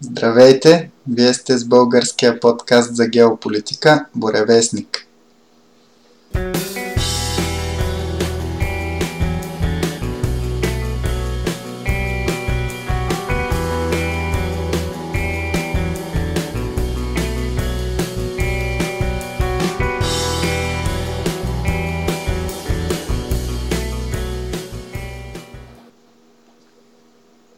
[0.00, 0.90] Здравейте!
[1.08, 5.06] Вие сте с българския подкаст за геополитика Боревестник.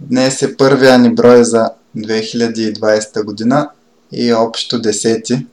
[0.01, 3.71] Днес е първия ни брой за 2020 година
[4.13, 5.47] и общо 10.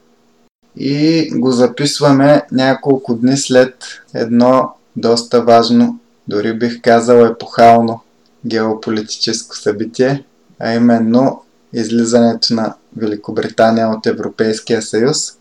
[0.75, 3.75] И го записваме няколко дни след
[4.13, 8.01] едно доста важно, дори бих казал епохално
[8.45, 10.23] геополитическо събитие,
[10.59, 11.41] а именно
[11.73, 15.37] излизането на Великобритания от Европейския съюз,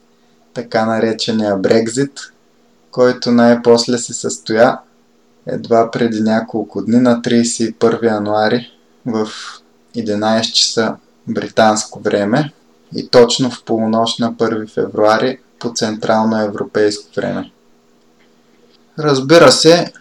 [0.55, 2.20] така наречения Брекзит,
[2.91, 4.78] който най-после се състоя
[5.47, 8.73] едва преди няколко дни на 31 януари
[9.06, 9.28] в
[9.96, 10.96] 11 часа
[11.28, 12.52] британско време
[12.96, 17.50] и точно в полунощ на 1 февруари по централно европейско време.
[18.98, 19.92] Разбира се,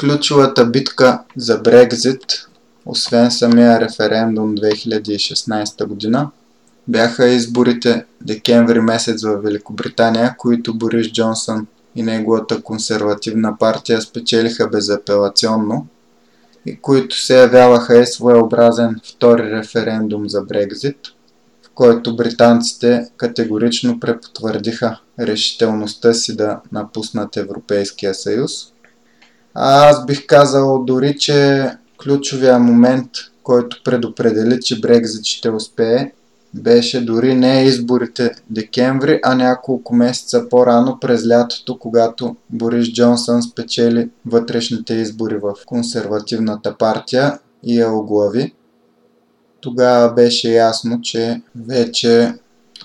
[0.00, 2.48] ключовата битка за Брекзит,
[2.86, 6.30] освен самия референдум 2016 година,
[6.88, 15.86] бяха изборите декември месец в Великобритания, които Борис Джонсън и неговата консервативна партия спечелиха безапелационно
[16.82, 20.98] които се явяваха е своеобразен втори референдум за Брекзит,
[21.62, 28.52] в който британците категорично препотвърдиха решителността си да напуснат Европейския съюз.
[29.54, 31.70] А аз бих казал дори, че
[32.02, 33.10] ключовия момент,
[33.42, 36.12] който предопредели, че Брекзит ще успее,
[36.56, 44.10] беше дори не изборите декември, а няколко месеца по-рано през лятото, когато Борис Джонсън спечели
[44.26, 48.54] вътрешните избори в консервативната партия и я оглави.
[49.60, 52.34] Тогава беше ясно, че вече,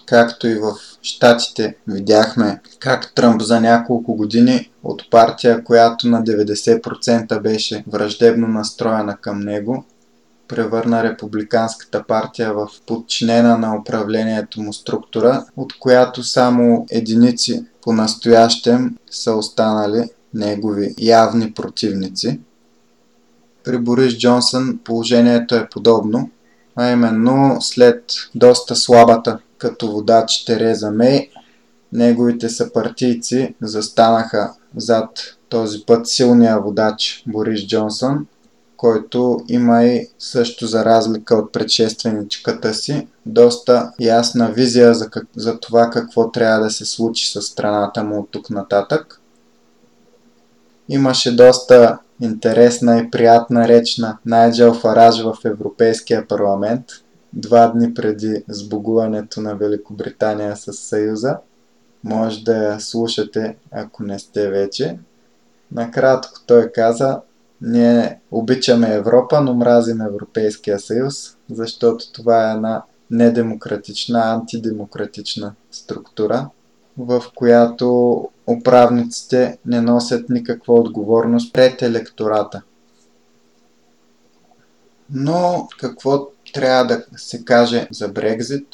[0.05, 7.41] както и в Штатите видяхме как Тръмп за няколко години от партия, която на 90%
[7.41, 9.85] беше враждебно настроена към него,
[10.51, 18.97] превърна републиканската партия в подчинена на управлението му структура, от която само единици по настоящем
[19.11, 22.39] са останали негови явни противници.
[23.63, 26.29] При Борис Джонсън положението е подобно,
[26.75, 28.03] а именно след
[28.35, 31.29] доста слабата като водач Тереза Мей,
[31.93, 35.09] неговите съпартийци застанаха зад
[35.49, 38.25] този път силния водач Борис Джонсън
[38.81, 45.59] който има и също за разлика от предшественичката си, доста ясна визия за, как, за
[45.59, 49.21] това какво трябва да се случи с страната му от тук нататък.
[50.89, 56.85] Имаше доста интересна и приятна реч на Найджел Фараж в Европейския парламент,
[57.33, 61.37] два дни преди сбогуването на Великобритания с Съюза.
[62.03, 64.97] Може да я слушате, ако не сте вече.
[65.71, 67.19] Накратко той каза,
[67.61, 76.49] ние обичаме Европа, но мразим Европейския съюз, защото това е една недемократична, антидемократична структура,
[76.97, 82.61] в която управниците не носят никаква отговорност пред електората.
[85.13, 88.67] Но какво трябва да се каже за Брекзит?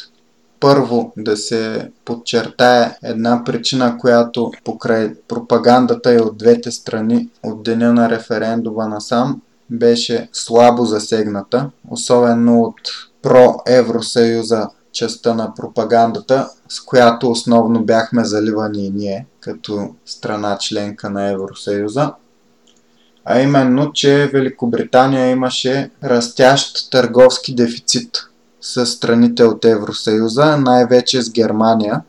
[0.59, 7.93] Първо да се подчертае една причина, която покрай пропагандата и от двете страни от деня
[7.93, 12.81] на референдума насам беше слабо засегната, особено от
[13.21, 21.31] про-Евросъюза частта на пропагандата, с която основно бяхме заливани и ние, като страна членка на
[21.31, 22.13] Евросъюза.
[23.25, 28.09] А именно, че Великобритания имаше растящ търговски дефицит
[28.67, 32.01] с страните от Евросъюза, най-вече с Германия.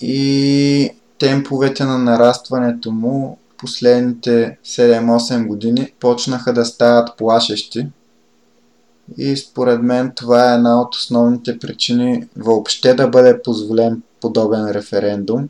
[0.00, 7.86] И темповете на нарастването му последните 7-8 години почнаха да стават плашещи.
[9.16, 15.48] И според мен това е една от основните причини въобще да бъде позволен подобен референдум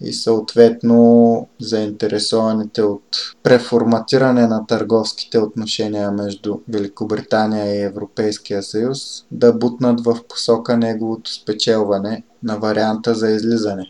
[0.00, 3.02] и съответно заинтересованите от
[3.42, 8.98] преформатиране на търговските отношения между Великобритания и Европейския съюз
[9.30, 13.86] да бутнат в посока неговото спечелване на варианта за излизане.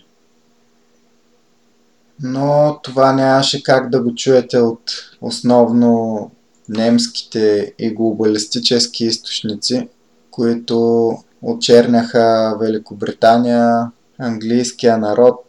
[2.22, 4.82] Но това нямаше как да го чуете от
[5.20, 6.30] основно
[6.68, 9.88] немските и глобалистически източници,
[10.30, 11.10] които
[11.42, 15.42] очерняха Великобритания, английския народ,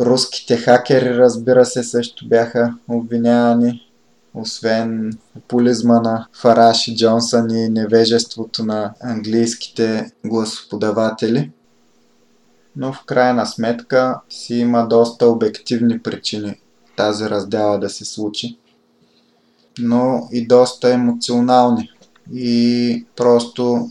[0.00, 3.90] Руските хакери, разбира се, също бяха обвинявани
[4.34, 11.50] освен популизма на Фараш и Джонсън и невежеството на английските гласоподаватели.
[12.76, 16.60] Но в крайна сметка си има доста обективни причини
[16.96, 18.58] тази раздяла да се случи,
[19.78, 21.90] но и доста емоционални
[22.32, 23.90] и просто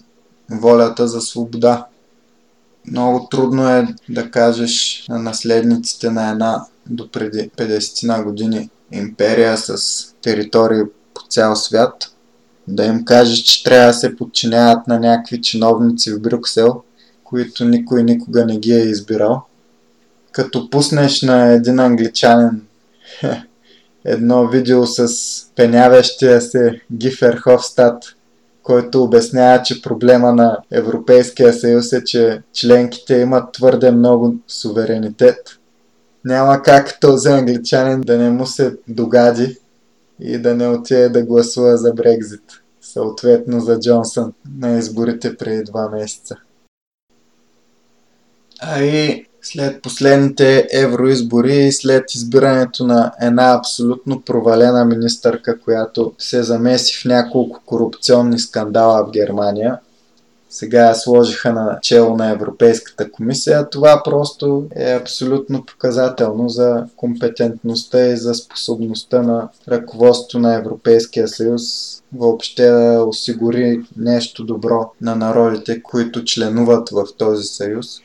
[0.51, 1.87] волята за свобода.
[2.91, 9.57] Много трудно е да кажеш на наследниците на една до преди 50 на години империя
[9.57, 9.77] с
[10.21, 10.83] територии
[11.13, 12.11] по цял свят,
[12.67, 16.81] да им кажеш, че трябва да се подчиняват на някакви чиновници в Брюксел,
[17.23, 19.41] които никой никога не ги е избирал.
[20.31, 22.61] Като пуснеш на един англичанин
[24.05, 25.09] едно видео с
[25.55, 28.03] пенявещия се Гифер Хофстад,
[28.69, 35.59] който обяснява, че проблема на Европейския съюз е, че членките имат твърде много суверенитет.
[36.25, 39.57] Няма как този англичанин да не му се догади
[40.19, 42.43] и да не отиде да гласува за Брекзит,
[42.81, 46.35] съответно за Джонсън на изборите преди два месеца.
[48.61, 56.43] А и след последните евроизбори и след избирането на една абсолютно провалена министърка, която се
[56.43, 59.79] замеси в няколко корупционни скандала в Германия,
[60.49, 68.07] сега я сложиха на чело на Европейската комисия, това просто е абсолютно показателно за компетентността
[68.07, 71.63] и за способността на ръководството на Европейския съюз
[72.15, 78.01] въобще да осигури нещо добро на народите, които членуват в този съюз.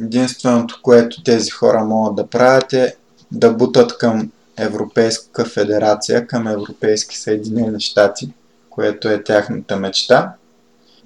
[0.00, 2.96] Единственото, което тези хора могат да правят е
[3.32, 8.32] да бутат към Европейска федерация, към Европейски Съединени щати,
[8.70, 10.32] което е тяхната мечта.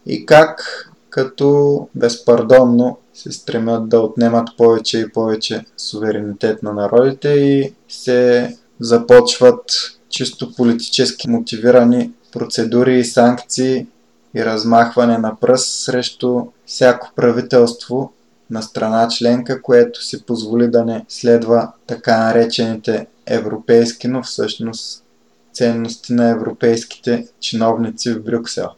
[0.07, 7.75] И как като безпардонно се стремят да отнемат повече и повече суверенитет на народите и
[7.89, 9.63] се започват
[10.09, 13.87] чисто политически мотивирани процедури и санкции
[14.35, 18.13] и размахване на пръст срещу всяко правителство,
[18.50, 25.05] на страна членка, което си позволи да не следва така наречените европейски, но всъщност
[25.52, 28.69] ценности на европейските чиновници в Брюксел.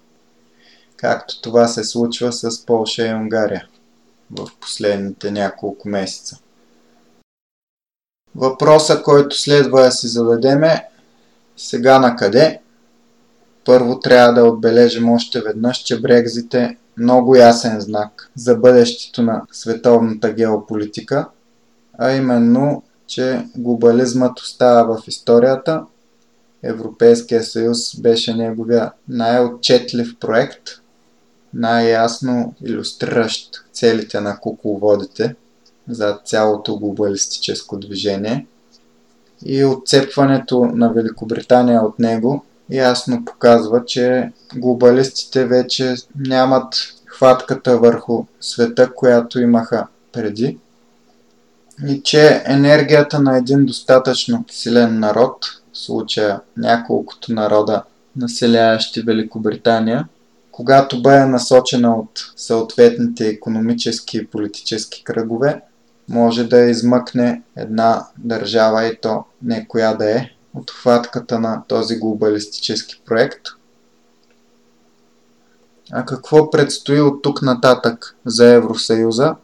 [0.97, 3.67] Както това се случва с Полша и Унгария
[4.31, 6.39] в последните няколко месеца.
[8.35, 10.89] Въпроса, който следва да си зададеме
[11.57, 12.61] сега на къде?
[13.65, 19.43] Първо трябва да отбележим още веднъж, че Брекзит е много ясен знак за бъдещето на
[19.53, 21.29] световната геополитика,
[21.99, 25.85] а именно, че глобализмът остава в историята.
[26.63, 30.63] Европейския съюз беше неговия най-отчетлив проект,
[31.55, 35.35] най-ясно иллюстриращ целите на кукловодите
[35.89, 38.47] за цялото глобалистическо движение.
[39.45, 42.45] И отцепването на Великобритания от него
[42.77, 46.75] ясно показва, че глобалистите вече нямат
[47.07, 50.59] хватката върху света, която имаха преди
[51.89, 57.83] и че енергията на един достатъчно силен народ, в случая няколкото народа,
[58.17, 60.09] населяещи Великобритания,
[60.51, 65.61] когато бъде насочена от съответните економически и политически кръгове,
[66.09, 71.97] може да измъкне една държава и то не коя да е, от хватката на този
[71.97, 73.41] глобалистически проект.
[75.93, 79.35] А какво предстои от тук нататък за Евросъюза?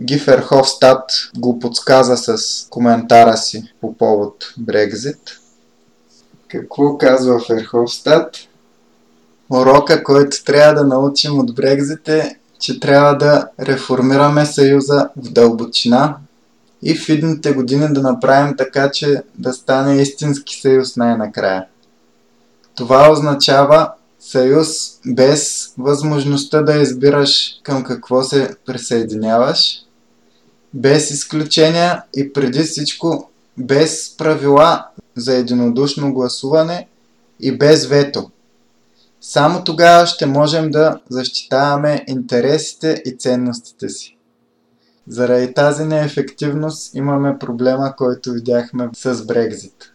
[0.00, 5.38] Гифер Хофстад го подсказа с коментара си по повод Брекзит.
[6.48, 8.36] Какво казва Ферховстад?
[9.50, 16.16] Урока, който трябва да научим от Брекзит е, че трябва да реформираме Съюза в дълбочина,
[16.82, 21.66] и в идните години да направим така, че да стане истински съюз най-накрая.
[22.74, 24.68] Това означава съюз
[25.06, 29.78] без възможността да избираш към какво се присъединяваш,
[30.74, 34.86] без изключения и преди всичко без правила
[35.16, 36.88] за единодушно гласуване
[37.40, 38.30] и без вето.
[39.20, 44.16] Само тогава ще можем да защитаваме интересите и ценностите си.
[45.08, 49.92] Заради тази неефективност имаме проблема, който видяхме с Брекзит.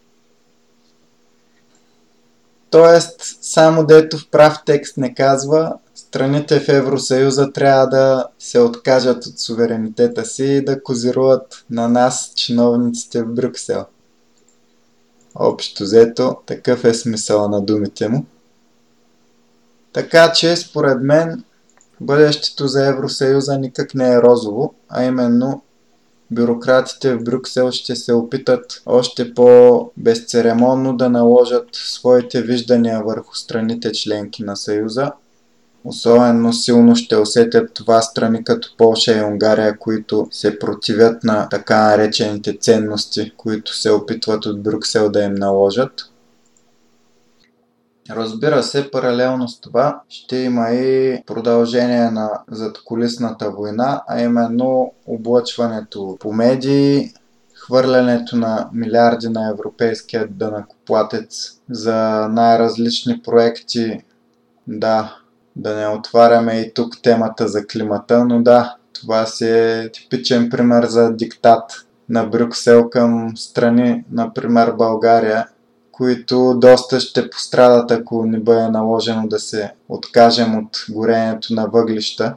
[2.69, 9.25] Тоест, само дето в прав текст не казва, страните в Евросъюза трябва да се откажат
[9.25, 13.85] от суверенитета си и да козируват на нас, чиновниците в Брюксел.
[15.35, 18.25] Общо взето, такъв е смисъл на думите му.
[19.93, 21.43] Така че, според мен,
[22.01, 25.61] Бъдещето за Евросъюза никак не е розово, а именно
[26.31, 34.43] бюрократите в Брюксел ще се опитат още по-безцеремонно да наложат своите виждания върху страните членки
[34.43, 35.11] на Съюза.
[35.85, 41.83] Особено силно ще усетят това страни като Полша и Унгария, които се противят на така
[41.83, 45.91] наречените ценности, които се опитват от Брюксел да им наложат.
[48.09, 56.17] Разбира се, паралелно с това ще има и продължение на задколисната война, а именно облъчването
[56.19, 57.13] по медии,
[57.55, 64.01] хвърлянето на милиарди на европейския дънакоплатец за най-различни проекти.
[64.67, 65.15] Да,
[65.55, 70.85] да не отваряме и тук темата за климата, но да, това си е типичен пример
[70.85, 75.47] за диктат на Брюксел към страни, например България,
[75.97, 82.35] които доста ще пострадат, ако ни бъде наложено да се откажем от горението на въглища.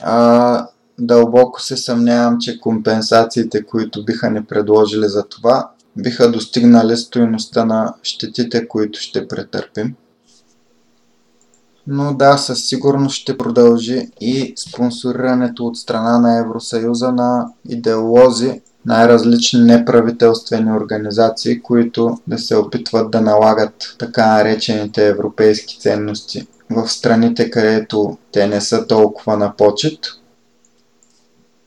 [0.00, 0.66] А,
[0.98, 7.94] дълбоко се съмнявам, че компенсациите, които биха ни предложили за това, биха достигнали стоеността на
[8.02, 9.94] щетите, които ще претърпим.
[11.86, 19.60] Но да, със сигурност ще продължи и спонсорирането от страна на Евросъюза на идеолози, най-различни
[19.60, 28.18] неправителствени организации, които да се опитват да налагат така наречените европейски ценности в страните, където
[28.32, 29.98] те не са толкова на почет.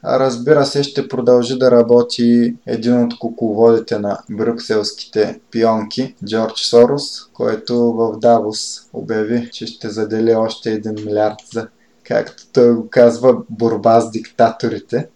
[0.04, 7.94] Разбира се, ще продължи да работи един от кукловодите на брюкселските пионки, Джордж Сорос, който
[7.94, 11.68] в Давос обяви, че ще задели още 1 милиард за,
[12.04, 15.08] както той го казва, борба с диктаторите.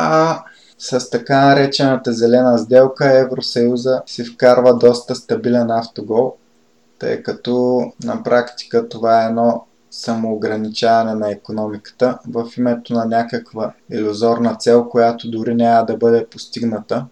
[0.00, 0.42] А
[0.78, 6.34] с така наречената зелена сделка Евросъюза си вкарва доста стабилен автогол,
[6.98, 14.54] тъй като на практика това е едно самоограничаване на економиката в името на някаква иллюзорна
[14.54, 17.06] цел, която дори няма да бъде постигната,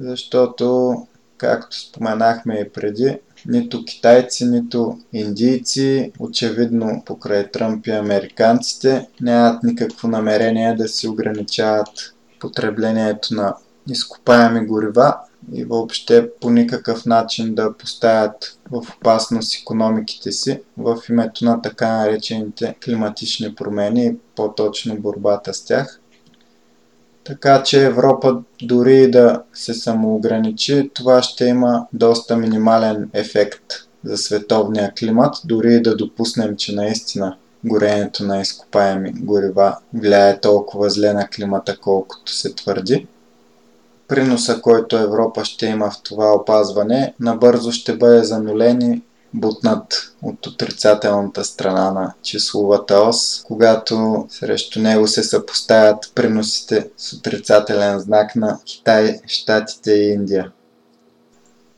[0.00, 0.94] защото,
[1.36, 3.18] както споменахме и преди,
[3.48, 12.14] нито китайци, нито индийци, очевидно покрай Тръмп и американците, нямат никакво намерение да си ограничават
[12.40, 13.56] потреблението на
[13.90, 15.16] изкопаеми горива
[15.52, 21.96] и въобще по никакъв начин да поставят в опасност економиките си в името на така
[21.96, 26.00] наречените климатични промени и по-точно борбата с тях.
[27.26, 33.64] Така че Европа дори да се самоограничи, това ще има доста минимален ефект
[34.04, 41.12] за световния климат, дори да допуснем, че наистина горенето на изкопаеми горива влияе толкова зле
[41.12, 43.06] на климата, колкото се твърди.
[44.08, 49.02] Приноса, който Европа ще има в това опазване, набързо ще бъде занулен и
[49.36, 57.98] бутнат от отрицателната страна на числовата ос, когато срещу него се съпоставят приносите с отрицателен
[57.98, 60.52] знак на Китай, Штатите и Индия.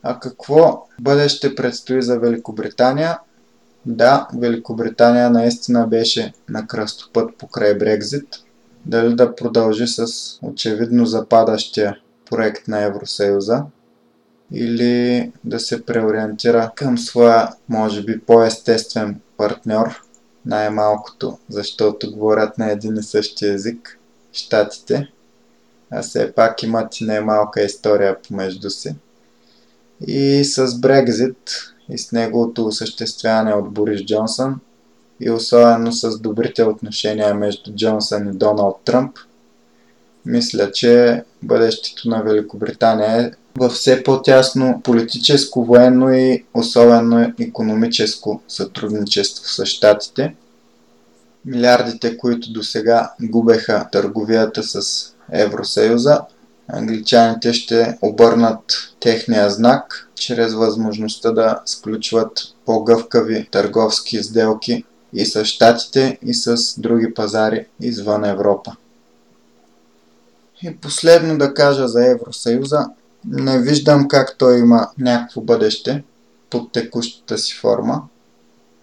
[0.03, 3.19] А какво бъдеще предстои за Великобритания?
[3.87, 8.29] Да, Великобритания наистина беше на кръстопът покрай Брекзит.
[8.87, 10.07] Дали да продължи с
[10.43, 11.97] очевидно западащия
[12.31, 13.65] проект на Евросъюза
[14.53, 20.03] или да се преориентира към своя, може би, по-естествен партньор,
[20.47, 23.99] най-малкото, защото говорят на един и същи език,
[24.33, 25.09] щатите,
[25.91, 28.95] а все пак имат и най-малка история помежду си.
[30.07, 34.61] И с Брекзит и с неговото осъществяване от Борис Джонсън
[35.21, 39.19] и особено с добрите отношения между Джонсън и Доналд Тръмп,
[40.27, 49.49] мисля, че бъдещето на Великобритания е във все по-тясно политическо, военно и особено економическо сътрудничество
[49.49, 50.35] с щатите.
[51.45, 56.21] Милиардите, които до сега губеха търговията с Евросъюза,
[56.69, 58.61] англичаните ще обърнат
[59.01, 67.15] техния знак чрез възможността да сключват по-гъвкави търговски сделки и с щатите, и с други
[67.15, 68.77] пазари извън Европа.
[70.63, 72.87] И последно да кажа за Евросъюза.
[73.25, 76.05] Не виждам как той има някакво бъдеще
[76.51, 78.03] под текущата си форма.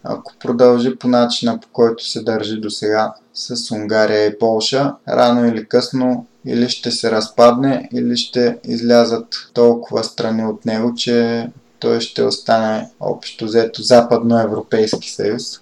[0.03, 5.45] Ако продължи по начина по който се държи до сега с Унгария и Полша, рано
[5.47, 11.47] или късно или ще се разпадне, или ще излязат толкова страни от него, че
[11.79, 15.61] той ще остане общо взето западноевропейски съюз.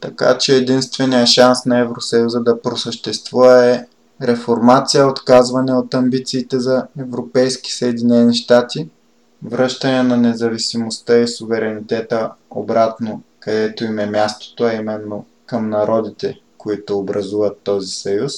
[0.00, 3.86] Така че единственият шанс на Евросъюза да просъществува е
[4.22, 8.88] реформация, отказване от амбициите за Европейски Съединени щати,
[9.42, 16.98] връщане на независимостта и суверенитета обратно, където им е мястото, а именно към народите, които
[16.98, 18.32] образуват този съюз.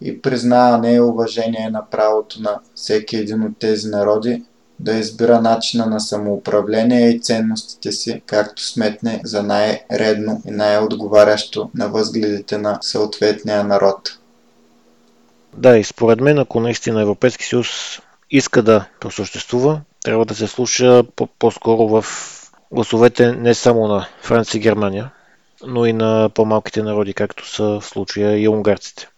[0.00, 4.44] и признаване и уважение на правото на всеки един от тези народи
[4.80, 11.88] да избира начина на самоуправление и ценностите си, както сметне за най-редно и най-отговарящо на
[11.88, 14.18] възгледите на съответния народ.
[15.56, 17.98] Да, и според мен, ако наистина Европейски съюз
[18.30, 21.04] иска да просъществува, трябва да се слуша
[21.38, 22.04] по-скоро в
[22.72, 25.10] гласовете не само на Франция и Германия,
[25.66, 29.08] но и на по-малките народи, както са в случая и унгарците.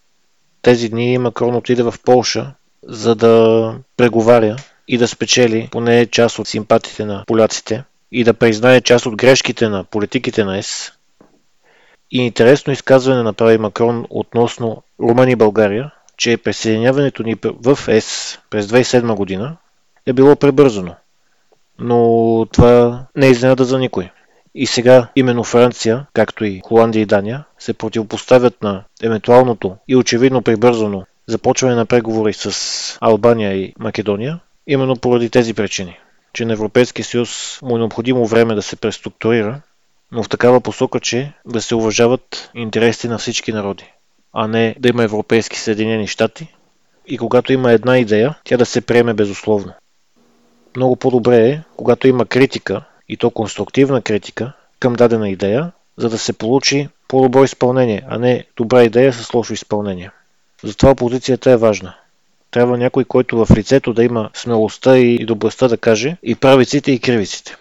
[0.62, 4.56] Тези дни Макрон отиде в Полша, за да преговаря
[4.88, 9.68] и да спечели поне част от симпатите на поляците и да признае част от грешките
[9.68, 10.92] на политиките на ЕС.
[12.10, 18.66] И интересно изказване направи Макрон относно Румъния и България, че присъединяването ни в ЕС през
[18.66, 19.56] 2007 година
[20.06, 20.94] е било пребързано.
[21.78, 24.10] Но това не е изненада за никой.
[24.54, 30.42] И сега именно Франция, както и Холандия и Дания, се противопоставят на евентуалното и очевидно
[30.42, 35.98] прибързано започване на преговори с Албания и Македония, именно поради тези причини.
[36.32, 39.60] Че на Европейския съюз му е необходимо време да се преструктурира,
[40.12, 43.92] но в такава посока, че да се уважават интересите на всички народи,
[44.32, 46.54] а не да има европейски Съединени щати
[47.06, 49.72] и когато има една идея, тя да се приеме безусловно.
[50.76, 56.18] Много по-добре е, когато има критика, и то конструктивна критика, към дадена идея, за да
[56.18, 60.10] се получи по-добро изпълнение, а не добра идея с лошо изпълнение.
[60.64, 61.94] Затова опозицията е важна.
[62.50, 67.00] Трябва някой, който в лицето да има смелостта и добростта да каже и правиците и
[67.00, 67.56] кривиците.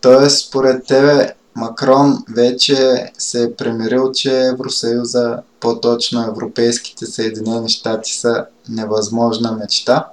[0.00, 8.46] Тоест, според тебе, Макрон вече се е премирил, че Евросъюза, по-точно Европейските Съединени щати са
[8.68, 10.08] невъзможна мечта?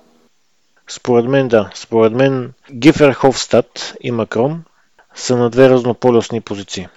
[0.90, 1.70] Според мен да.
[1.76, 4.64] Според мен Гифер Хофстад и Макрон
[5.16, 6.88] са на две разнополюсни позиции.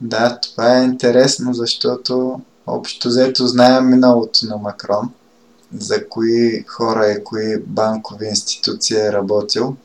[0.00, 5.10] Да, това е интересно, защото общо взето знаем миналото на Макрон,
[5.78, 9.76] за кои хора и кои банкови институции е работил.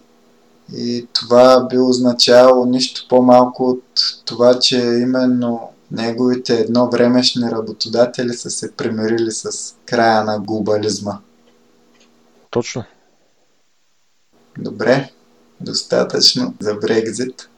[0.75, 3.83] И това би означавало нищо по-малко от
[4.25, 11.19] това, че именно неговите едновремешни работодатели са се примирили с края на глобализма.
[12.49, 12.83] Точно.
[14.57, 15.11] Добре,
[15.61, 17.49] достатъчно за Брекзит.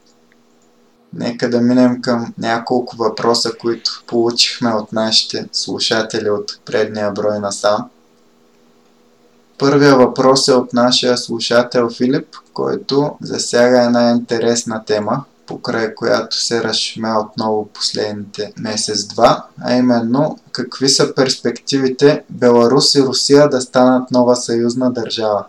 [1.13, 7.51] Нека да минем към няколко въпроса, които получихме от нашите слушатели от предния брой на
[7.51, 7.89] сам.
[9.57, 16.63] Първия въпрос е от нашия слушател Филип, който засяга една интересна тема, покрай която се
[16.63, 24.35] разшуме отново последните месец-два, а именно какви са перспективите Беларус и Русия да станат нова
[24.35, 25.45] съюзна държава.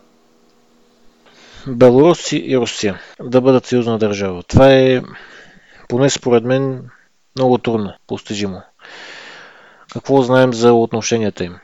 [1.66, 4.42] Беларус и Русия да бъдат съюзна държава.
[4.42, 5.02] Това е,
[5.88, 6.82] поне според мен,
[7.36, 8.62] много трудно, постижимо.
[9.92, 11.56] Какво знаем за отношенията им?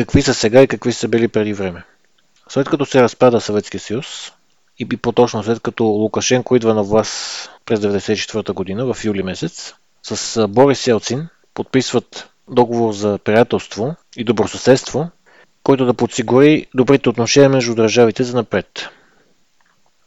[0.00, 1.84] Какви са сега и какви са били преди време?
[2.48, 4.32] След като се разпада Съветския съюз,
[4.78, 10.48] и по-точно след като Лукашенко идва на власт през 1994 година, в юли месец, с
[10.48, 15.10] Борис Селцин подписват договор за приятелство и добросъседство,
[15.62, 18.88] който да подсигури добрите отношения между държавите за напред.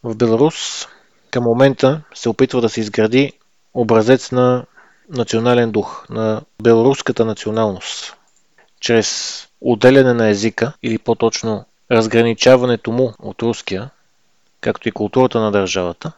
[0.02, 0.86] В Беларус
[1.30, 3.32] към момента се опитва да се изгради
[3.74, 4.64] образец на
[5.08, 8.16] национален дух, на беларуската националност,
[8.84, 13.90] чрез отделяне на езика или по-точно разграничаването му от руския,
[14.60, 16.12] както и културата на държавата.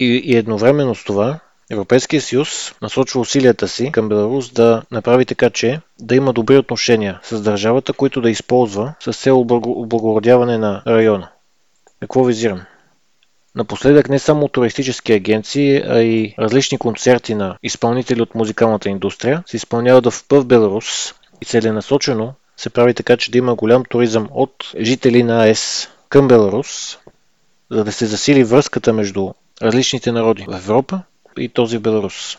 [0.00, 1.38] И, и едновременно с това
[1.70, 7.20] Европейския съюз насочва усилията си към Беларус да направи така, че да има добри отношения
[7.22, 11.28] с държавата, които да използва с цел облагородяване на района.
[12.00, 12.60] Какво визирам?
[13.54, 19.56] Напоследък не само туристически агенции, а и различни концерти на изпълнители от музикалната индустрия се
[19.56, 25.22] изпълняват в Беларус и целенасочено се прави така, че да има голям туризъм от жители
[25.22, 26.98] на ЕС към Беларус,
[27.70, 31.02] за да се засили връзката между различните народи в Европа
[31.38, 32.38] и този в Беларус.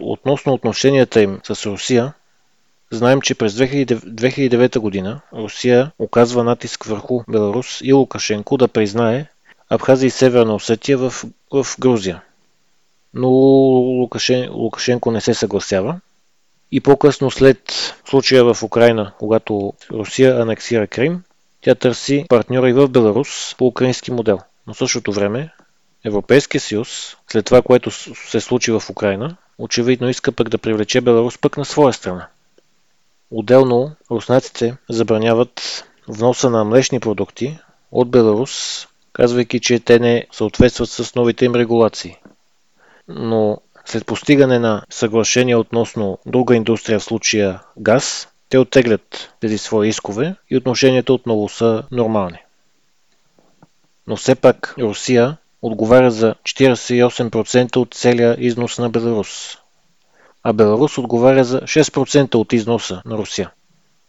[0.00, 2.12] Относно отношенията им с Русия,
[2.90, 9.26] знаем, че през 2009 година Русия оказва натиск върху Беларус и Лукашенко да признае
[9.70, 12.22] Абхазия и Северна Осетия в, в Грузия.
[13.14, 16.00] Но Лукашен, Лукашенко не се съгласява.
[16.72, 17.58] И по-късно след
[18.08, 21.22] случая в Украина, когато Русия анексира Крим,
[21.60, 24.38] тя търси партньори в Беларус по украински модел.
[24.66, 25.52] Но същото време
[26.04, 31.38] Европейския съюз, след това, което се случи в Украина, очевидно иска пък да привлече Беларус
[31.38, 32.28] пък на своя страна.
[33.30, 37.58] Отделно руснаците забраняват вноса на млечни продукти
[37.92, 42.16] от Беларус, казвайки, че те не съответстват с новите им регулации.
[43.08, 49.88] Но След постигане на съглашение относно друга индустрия, в случая газ, те оттеглят тези свои
[49.88, 52.38] искове и отношенията отново са нормални.
[54.06, 59.58] Но все пак Русия отговаря за 48% от целия износ на Беларус,
[60.42, 63.50] а Беларус отговаря за 6% от износа на Русия.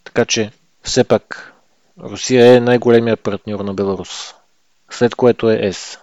[0.03, 0.51] Така че
[0.83, 1.53] все пак
[1.99, 4.33] Русия е най-големият партньор на Беларус,
[4.89, 5.99] след което е ЕС.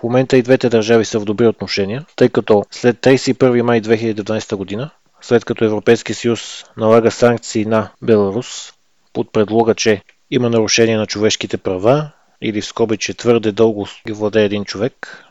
[0.00, 4.56] В момента и двете държави са в добри отношения, тъй като след 31 май 2019
[4.56, 8.72] година, след като Европейски съюз налага санкции на Беларус
[9.12, 12.10] под предлога, че има нарушение на човешките права
[12.42, 15.24] или в скоби, че твърде дълго ги владее един човек,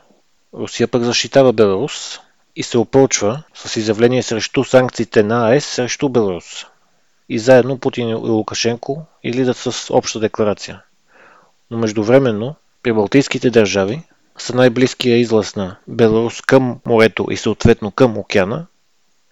[0.54, 2.20] Русия пък защитава Беларус
[2.56, 6.66] и се опълчва с изявление срещу санкциите на АЕС срещу Беларус.
[7.28, 10.82] И заедно Путин и Лукашенко излизат с обща декларация.
[11.70, 14.02] Но междувременно при Балтийските държави
[14.38, 18.66] са най-близкия излаз на Беларус към морето и съответно към океана,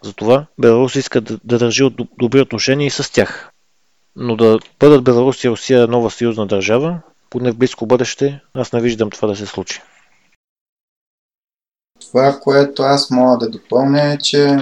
[0.03, 3.51] затова Беларус иска да, да държи добри отношения и с тях.
[4.16, 8.81] Но да бъдат Беларус и Русия нова съюзна държава, поне в близко бъдеще, аз не
[8.81, 9.83] виждам това да се случи.
[12.01, 14.57] Това, което аз мога да допълня е, че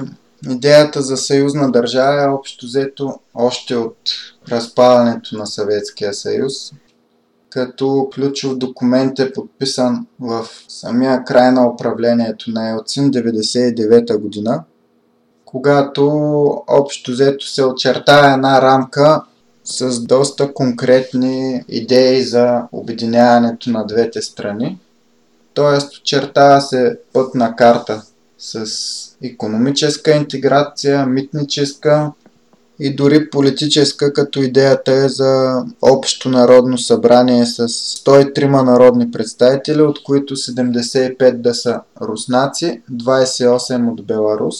[0.50, 3.98] идеята за съюзна държава е общо взето още от
[4.48, 6.72] разпадането на Съветския съюз
[7.54, 14.64] като ключов документ е подписан в самия край на управлението на Елцин 99 година,
[15.44, 16.06] когато
[16.66, 19.22] общо взето се очертава една рамка
[19.64, 24.78] с доста конкретни идеи за обединяването на двете страни.
[25.54, 28.02] Тоест, очертава се пътна карта
[28.38, 28.66] с
[29.22, 32.12] економическа интеграция, митническа
[32.86, 40.02] и дори политическа, като идеята е за общо народно събрание с 103 народни представители, от
[40.02, 44.56] които 75 да са руснаци, 28 от Беларус,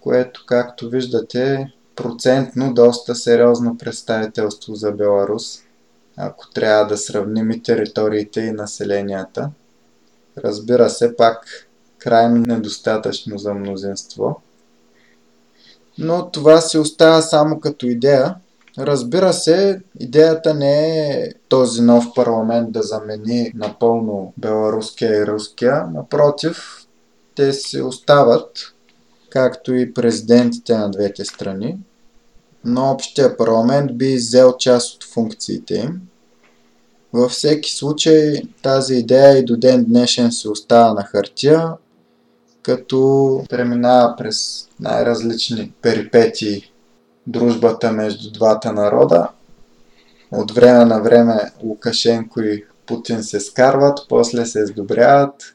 [0.00, 5.62] което, както виждате, процентно доста сериозно представителство за Беларус,
[6.16, 9.50] ако трябва да сравним и териториите и населенията.
[10.44, 14.40] Разбира се, пак крайно недостатъчно за мнозинство
[15.98, 18.34] но това си остава само като идея.
[18.78, 25.86] Разбира се, идеята не е този нов парламент да замени напълно беларуския и руския.
[25.94, 26.86] Напротив,
[27.34, 28.50] те си остават,
[29.30, 31.78] както и президентите на двете страни.
[32.64, 36.00] Но общия парламент би взел част от функциите им.
[37.12, 41.72] Във всеки случай тази идея и до ден днешен се остава на хартия,
[42.68, 46.72] като преминава през най-различни перипетии
[47.26, 49.28] дружбата между двата народа.
[50.32, 55.54] От време на време Лукашенко и Путин се скарват, после се сдобряват.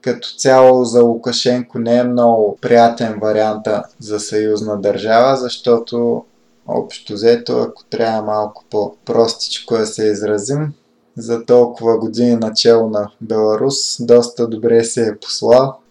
[0.00, 6.24] Като цяло за Лукашенко не е много приятен варианта за съюзна държава, защото
[6.66, 10.72] общо взето, ако трябва малко по-простичко да се изразим,
[11.16, 15.81] за толкова години начало на Беларус доста добре се е послал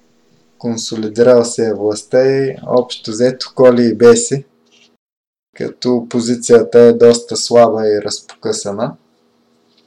[0.62, 4.46] консолидирал се е властта и общо взето коли и беси,
[5.58, 8.96] като позицията е доста слаба и разпокъсана.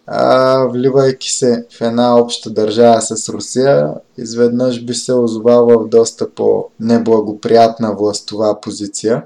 [0.06, 6.30] А вливайки се в една обща държава с Русия, изведнъж би се озовал в доста
[6.30, 9.24] по-неблагоприятна властова позиция,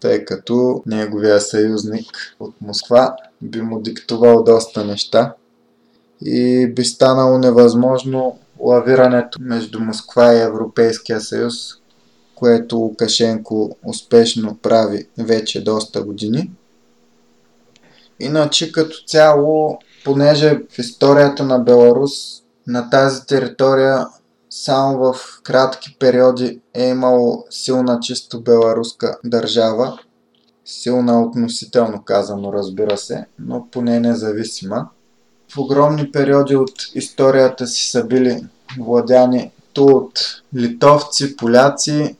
[0.00, 5.34] тъй като неговия съюзник от Москва би му диктувал доста неща
[6.20, 11.54] и би станало невъзможно лавирането между Москва и Европейския съюз,
[12.34, 16.50] което Лукашенко успешно прави вече доста години.
[18.20, 22.12] Иначе като цяло, понеже в историята на Беларус
[22.66, 24.06] на тази територия
[24.50, 29.98] само в кратки периоди е имало силна чисто беларуска държава,
[30.64, 34.88] силна относително казано разбира се, но поне независима
[35.54, 38.46] в огромни периоди от историята си са били
[38.78, 42.16] владяни то от литовци, поляци,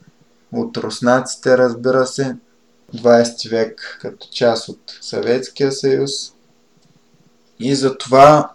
[0.52, 2.36] от руснаците, разбира се,
[2.94, 6.10] 20 век като част от Съветския съюз.
[7.58, 8.50] И затова,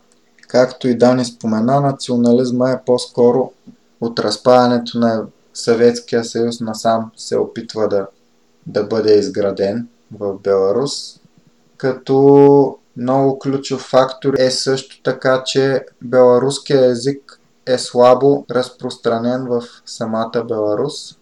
[0.47, 3.51] както и Дани спомена, национализма е по-скоро
[4.01, 8.07] от разпадането на Съветския съюз насам се опитва да,
[8.67, 11.19] да бъде изграден в Беларус,
[11.77, 20.43] като много ключов фактор е също така, че беларуския език е слабо разпространен в самата
[20.47, 21.17] Беларус.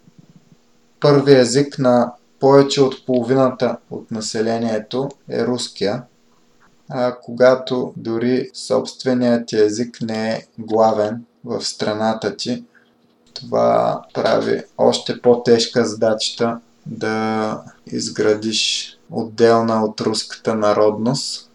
[1.00, 6.04] Първи език на повече от половината от населението е руския,
[6.90, 12.66] а когато дори собственият ти език не е главен в страната ти,
[13.34, 21.49] Това прави още по-тежка задачата да изградиш отделна от руската народност.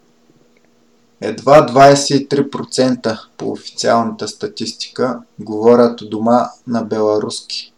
[1.27, 7.73] Едва 23% по официалната статистика говорят дома на беларуски,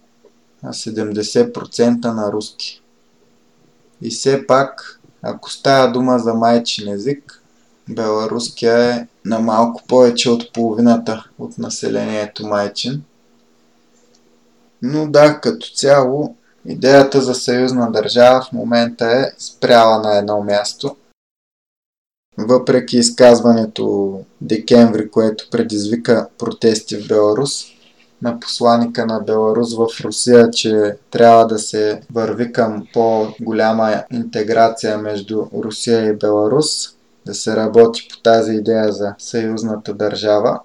[0.63, 2.83] а 70% на руски.
[4.03, 7.43] И все пак, ако става дума за майчин език,
[7.89, 13.03] беларуския е на малко повече от половината от населението майчин.
[14.83, 20.97] Но да, като цяло, идеята за съюзна държава в момента е спряла на едно място.
[22.39, 27.65] Въпреки изказването декември, което предизвика протести в Беларус,
[28.23, 35.45] на посланика на Беларус в Русия, че трябва да се върви към по-голяма интеграция между
[35.55, 36.67] Русия и Беларус,
[37.27, 40.61] да се работи по тази идея за съюзната държава.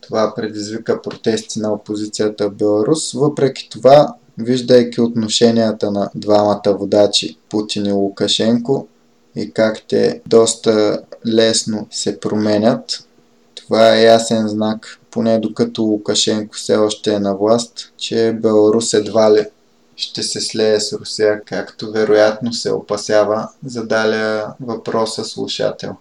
[0.00, 3.12] Това предизвика протести на опозицията в Беларус.
[3.12, 8.86] Въпреки това, виждайки отношенията на двамата водачи Путин и Лукашенко
[9.36, 13.04] и как те доста лесно се променят,
[13.56, 19.32] това е ясен знак, поне докато Лукашенко все още е на власт, че Беларус едва
[19.32, 19.46] ли
[19.96, 25.96] ще се слее с Русия, както вероятно се опасява задалия въпроса слушател.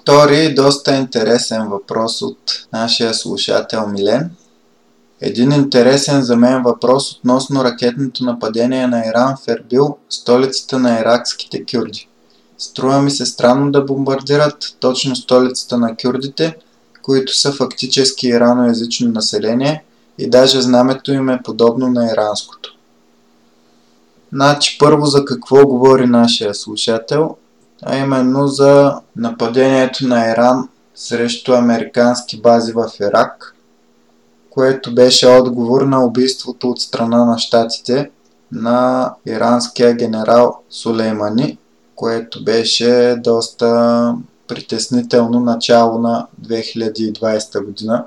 [0.00, 2.38] Втори доста интересен въпрос от
[2.72, 4.30] нашия слушател Милен.
[5.20, 11.64] Един интересен за мен въпрос относно ракетното нападение на Иран в Ербил, столицата на иракските
[11.64, 12.08] кюрди.
[12.58, 16.56] Струва ми се странно да бомбардират точно столицата на кюрдите,
[17.02, 19.84] които са фактически ираноязично население
[20.18, 22.76] и даже знамето им е подобно на иранското.
[24.32, 27.36] Значи първо за какво говори нашия слушател,
[27.82, 33.55] а именно за нападението на Иран срещу американски бази в Ирак,
[34.56, 38.10] което беше отговор на убийството от страна на щатите
[38.52, 41.58] на иранския генерал Сулеймани,
[41.94, 44.14] което беше доста
[44.48, 48.06] притеснително начало на 2020 година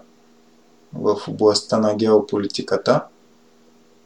[0.94, 3.04] в областта на геополитиката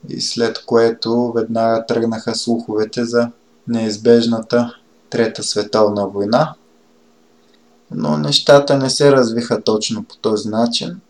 [0.10, 3.30] и след което веднага тръгнаха слуховете за
[3.68, 4.76] неизбежната
[5.10, 6.54] Трета световна война.
[7.92, 11.02] Но нещата не се развиха точно по този начин.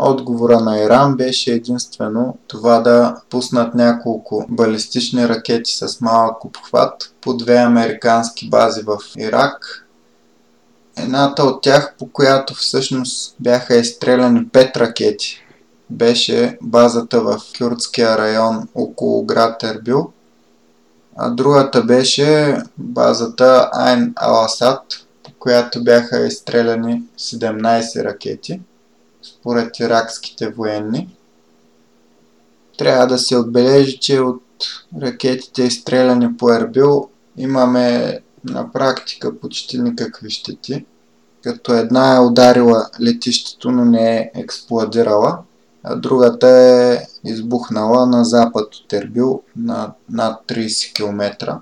[0.00, 7.36] Отговора на Иран беше единствено това да пуснат няколко балистични ракети с малък обхват по
[7.36, 9.86] две американски бази в Ирак.
[10.96, 15.42] Едната от тях, по която всъщност бяха изстреляни 5 ракети,
[15.90, 20.12] беше базата в кюрдския район около град Ербил,
[21.16, 24.82] а другата беше базата Айн Аласад,
[25.24, 28.60] по която бяха изстреляни 17 ракети,
[29.46, 31.16] според иракските военни.
[32.78, 34.42] Трябва да се отбележи, че от
[35.02, 40.84] ракетите изстреляни по Ербил имаме на практика почти никакви щети,
[41.42, 45.38] като една е ударила летището, но не е експлодирала,
[45.82, 51.58] а другата е избухнала на запад от Ербил на над 30 км.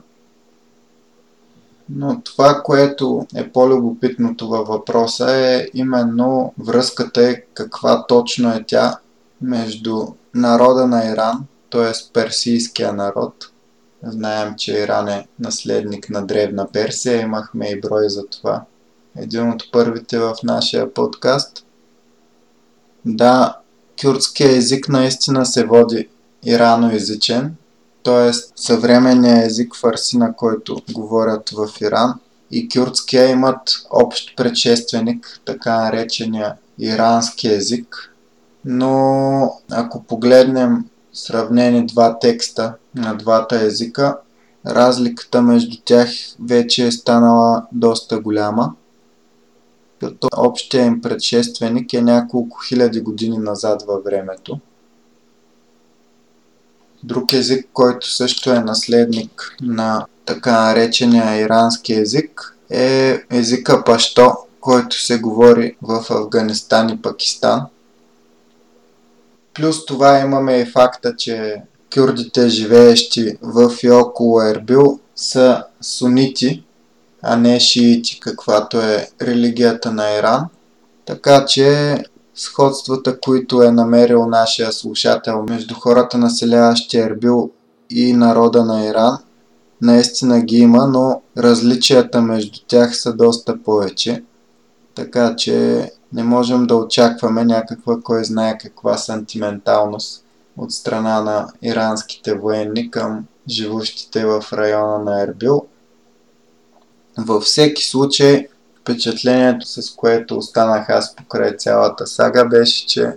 [1.88, 8.98] Но това, което е по-любопитното във въпроса е именно връзката е каква точно е тя
[9.40, 12.12] между народа на Иран, т.е.
[12.12, 13.34] персийския народ–
[14.06, 17.20] Знаем, че Иран е наследник на древна Персия.
[17.20, 18.64] Имахме и брой за това.
[19.16, 21.66] Един от първите в нашия подкаст.
[23.04, 23.58] Да,
[24.02, 26.08] кюрдския език наистина се води
[26.44, 27.54] ираноязичен,
[28.04, 28.32] т.е.
[28.56, 32.14] съвременния език фарси, на който говорят в Иран,
[32.50, 38.14] и кюрдския имат общ предшественик, така наречения ирански език.
[38.64, 44.18] Но ако погледнем сравнени два текста на двата езика,
[44.66, 46.08] разликата между тях
[46.44, 48.74] вече е станала доста голяма,
[50.00, 54.60] като общия им предшественик е няколко хиляди години назад във времето.
[57.04, 65.00] Друг език, който също е наследник на така наречения ирански език, е езика пашто, който
[65.00, 67.62] се говори в Афганистан и Пакистан–
[69.54, 71.62] Плюс това имаме и факта, че
[71.94, 76.64] кюрдите, живеещи в и около Ербил, са сунити,
[77.22, 80.44] а не шиити, каквато е религията на Иран.
[81.04, 81.96] Така че
[82.34, 87.50] сходствата, които е намерил нашия слушател между хората населяващи Ербил
[87.90, 89.18] и народа на Иран,
[89.82, 94.24] наистина ги има, но различията между тях са доста повече.
[94.94, 100.24] Така че не можем да очакваме някаква кой знае каква сантименталност
[100.56, 105.66] от страна на иранските военни към живущите в района на Ербил.
[107.18, 108.48] Във всеки случай,
[108.84, 113.12] впечатлението с което останах аз покрай цялата сага беше, че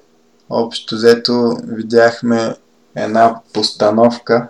[0.49, 2.56] общо взето видяхме
[2.95, 4.49] една постановка,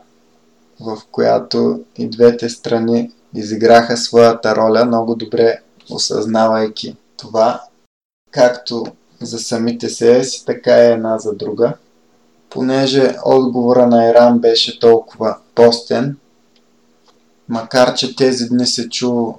[0.79, 7.61] в която и двете страни изиграха своята роля, много добре осъзнавайки това,
[8.31, 8.85] както
[9.21, 11.73] за самите себе си, така и една за друга.
[12.49, 16.17] Понеже отговора на Иран беше толкова постен,
[17.49, 19.33] макар че тези дни се чу,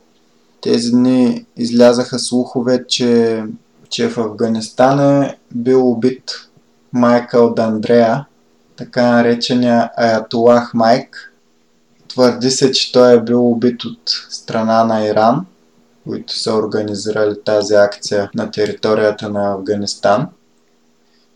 [0.61, 3.43] тези дни излязаха слухове, че,
[3.89, 6.49] че в Афганистан е бил убит
[6.93, 8.27] Майкъл Дандрея,
[8.77, 11.33] така наречения Аятолах Майк.
[12.09, 15.47] Твърди се, че той е бил убит от страна на Иран,
[16.07, 20.27] които са организирали тази акция на територията на Афганистан.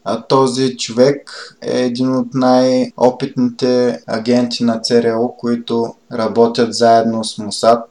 [0.05, 1.31] А този човек
[1.63, 7.89] е един от най-опитните агенти на ЦРУ, които работят заедно с Мусад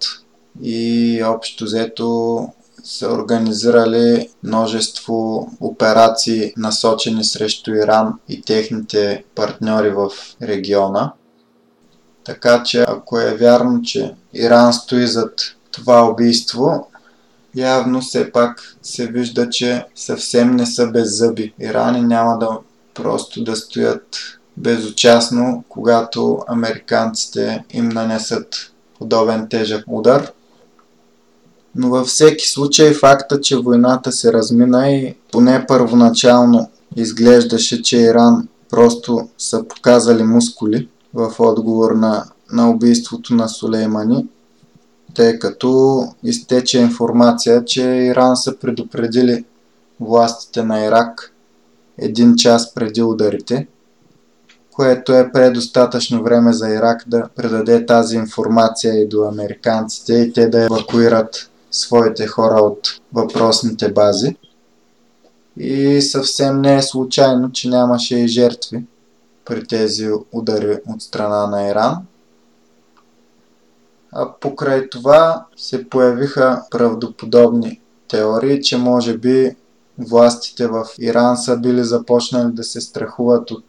[0.62, 2.48] и общо взето
[2.84, 10.10] са организирали множество операции насочени срещу Иран и техните партньори в
[10.42, 11.14] региона.
[12.24, 15.34] Така че ако е вярно, че Иран стои зад
[15.72, 16.88] това убийство,
[17.56, 21.54] явно все пак се вижда, че съвсем не са без зъби.
[21.60, 22.58] Ирани няма да
[22.94, 24.18] просто да стоят
[24.58, 30.32] безучастно, когато американците им нанесат подобен тежък удар.
[31.76, 38.48] Но във всеки случай факта, че войната се размина и поне първоначално изглеждаше, че Иран
[38.70, 44.28] просто са показали мускули в отговор на, на убийството на Сулеймани,
[45.14, 49.46] тъй като изтече информация, че Иран са предупредили
[50.00, 51.34] властите на Ирак
[51.98, 53.68] един час преди ударите,
[54.72, 60.48] което е предостатъчно време за Ирак да предаде тази информация и до американците и те
[60.48, 64.36] да евакуират своите хора от въпросните бази.
[65.58, 68.84] И съвсем не е случайно, че нямаше и жертви
[69.46, 71.98] при тези удари от страна на Иран.
[74.12, 79.56] А покрай това се появиха правдоподобни теории, че може би
[79.98, 83.66] властите в Иран са били започнали да се страхуват от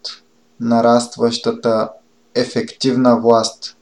[0.59, 1.89] нарастващата
[2.35, 3.77] ефективна власт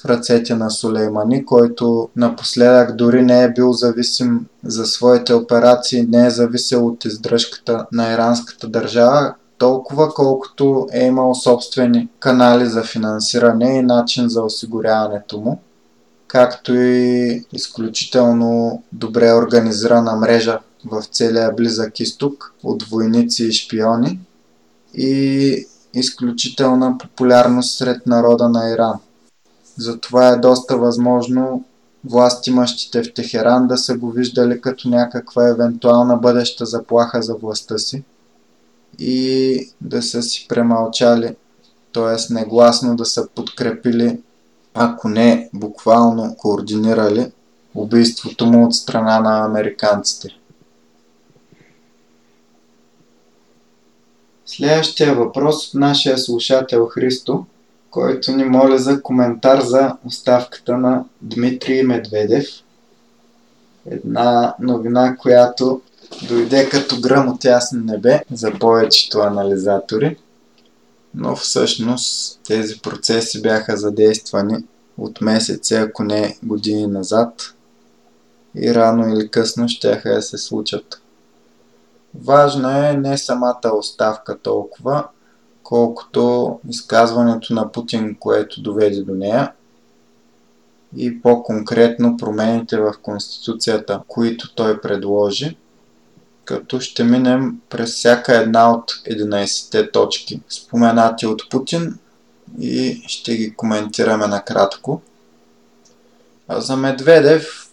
[0.00, 6.26] в ръцете на Сулеймани, който напоследък дори не е бил зависим за своите операции, не
[6.26, 13.78] е зависел от издръжката на иранската държава, толкова колкото е имал собствени канали за финансиране
[13.78, 15.60] и начин за осигуряването му,
[16.26, 24.20] както и изключително добре организирана мрежа в целия близък изток от войници и шпиони
[24.94, 28.94] и изключителна популярност сред народа на Иран.
[29.78, 31.64] Затова е доста възможно
[32.04, 38.02] властимащите в Техеран да са го виждали като някаква евентуална бъдеща заплаха за властта си
[38.98, 41.36] и да са си премълчали,
[41.92, 42.34] т.е.
[42.34, 44.20] негласно да са подкрепили,
[44.74, 47.32] ако не буквално координирали
[47.74, 50.28] убийството му от страна на американците.
[54.46, 57.46] Следващия въпрос от нашия слушател Христо–
[57.90, 62.46] който ни моля за коментар за оставката на Дмитрий Медведев.
[63.90, 65.80] Една новина, която
[66.28, 70.16] дойде като гръм от ясно небе за повечето анализатори,
[71.14, 74.64] но всъщност тези процеси бяха задействани
[74.98, 77.54] от месеци, ако не години назад
[78.54, 81.02] и рано или късно ще да се случат.
[82.14, 85.08] Важна е не самата оставка толкова,
[85.68, 89.52] колкото изказването на Путин, което доведе до нея
[90.96, 95.56] и по-конкретно промените в Конституцията, които той предложи,
[96.44, 101.98] като ще минем през всяка една от 11-те точки, споменати от Путин
[102.60, 105.00] и ще ги коментираме накратко.
[106.48, 107.70] А за Медведев,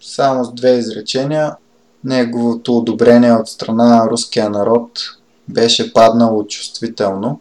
[0.00, 1.56] само с две изречения,
[2.04, 4.90] неговото одобрение от страна на руския народ
[5.48, 7.40] беше паднало чувствително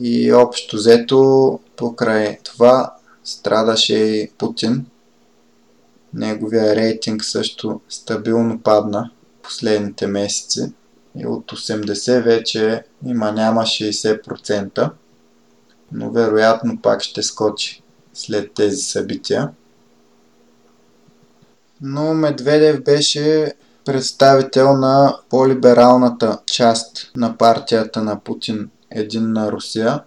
[0.00, 2.94] и общо взето покрай това
[3.24, 4.86] страдаше и Путин.
[6.14, 9.10] Неговия рейтинг също стабилно падна
[9.42, 10.72] последните месеци
[11.16, 14.90] и от 80 вече има няма 60%,
[15.92, 17.82] но вероятно пак ще скочи
[18.14, 19.50] след тези събития.
[21.80, 23.52] Но Медведев беше
[23.84, 30.02] представител на по-либералната част на партията на Путин Единна Русия,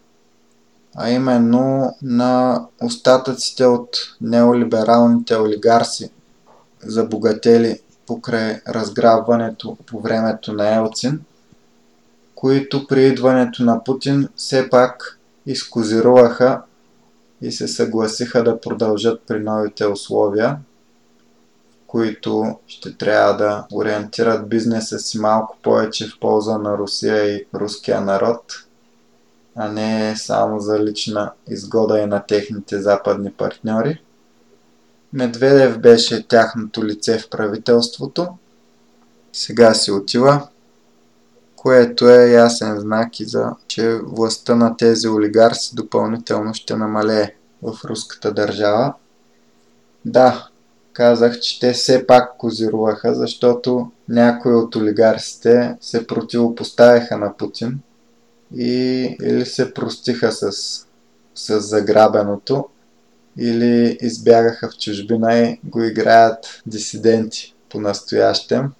[0.96, 3.90] а именно на остатъците от
[4.22, 6.12] неолибералните олигарси,
[6.86, 11.22] забогатели покрай разграбването по времето на Елцин,
[12.36, 16.62] които при идването на Путин все пак изкозируваха
[17.42, 20.58] и се съгласиха да продължат при новите условия,
[21.96, 28.02] които ще трябва да ориентират бизнеса си малко повече в полза на Русия и руския
[28.02, 28.44] народ,
[29.56, 34.02] а не само за лична изгода и на техните западни партньори.
[35.14, 38.28] Медведев беше тяхното лице в правителството.
[39.34, 40.48] Сега си отива,
[41.56, 47.78] което е ясен знак и за, че властта на тези олигарси допълнително ще намалее в
[47.86, 48.94] руската държава.
[50.06, 50.48] Да,
[50.96, 57.80] казах, че те все пак козируваха, защото някои от олигарсите се противопоставяха на Путин
[58.56, 60.52] и или се простиха с,
[61.36, 62.66] с заграбеното,
[63.38, 68.72] или избягаха в чужбина и го играят дисиденти по-настоящем.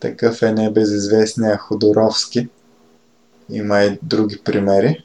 [0.00, 2.48] Такъв е небезизвестния Ходоровски.
[3.50, 5.04] Има и други примери.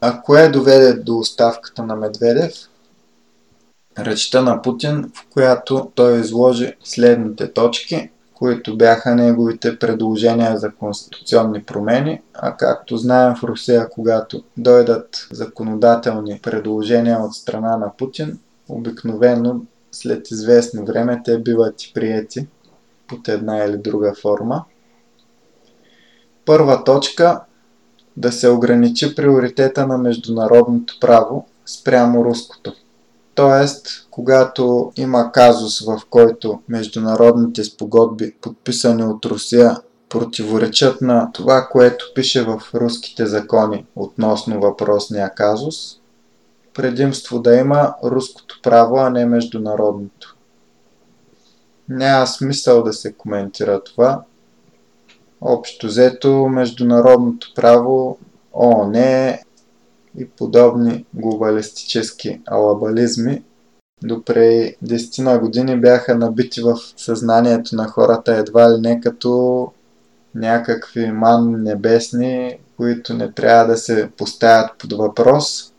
[0.00, 2.52] А кое доведе до оставката на Медведев?
[3.98, 11.62] Речта на Путин, в която той изложи следните точки, които бяха неговите предложения за конституционни
[11.62, 18.38] промени, а както знаем в Русия, когато дойдат законодателни предложения от страна на Путин,
[18.68, 19.60] обикновено
[19.92, 22.46] след известно време те биват и приети
[23.08, 24.64] под една или друга форма.
[26.44, 27.40] Първа точка
[28.16, 32.74] да се ограничи приоритета на международното право спрямо руското.
[33.36, 39.76] Тоест, когато има казус, в който международните спогодби, подписани от Русия,
[40.08, 46.00] противоречат на това, което пише в руските закони относно въпросния казус,
[46.74, 50.36] предимство да има руското право, а не международното.
[51.88, 54.22] Няма смисъл да се коментира това.
[55.40, 58.18] Общо взето, международното право
[58.52, 59.38] ООН
[60.18, 63.42] и подобни глобалистически алабализми
[64.04, 69.72] допре 10 на години бяха набити в съзнанието на хората едва ли не като
[70.34, 75.72] някакви ман небесни, които не трябва да се поставят под въпрос.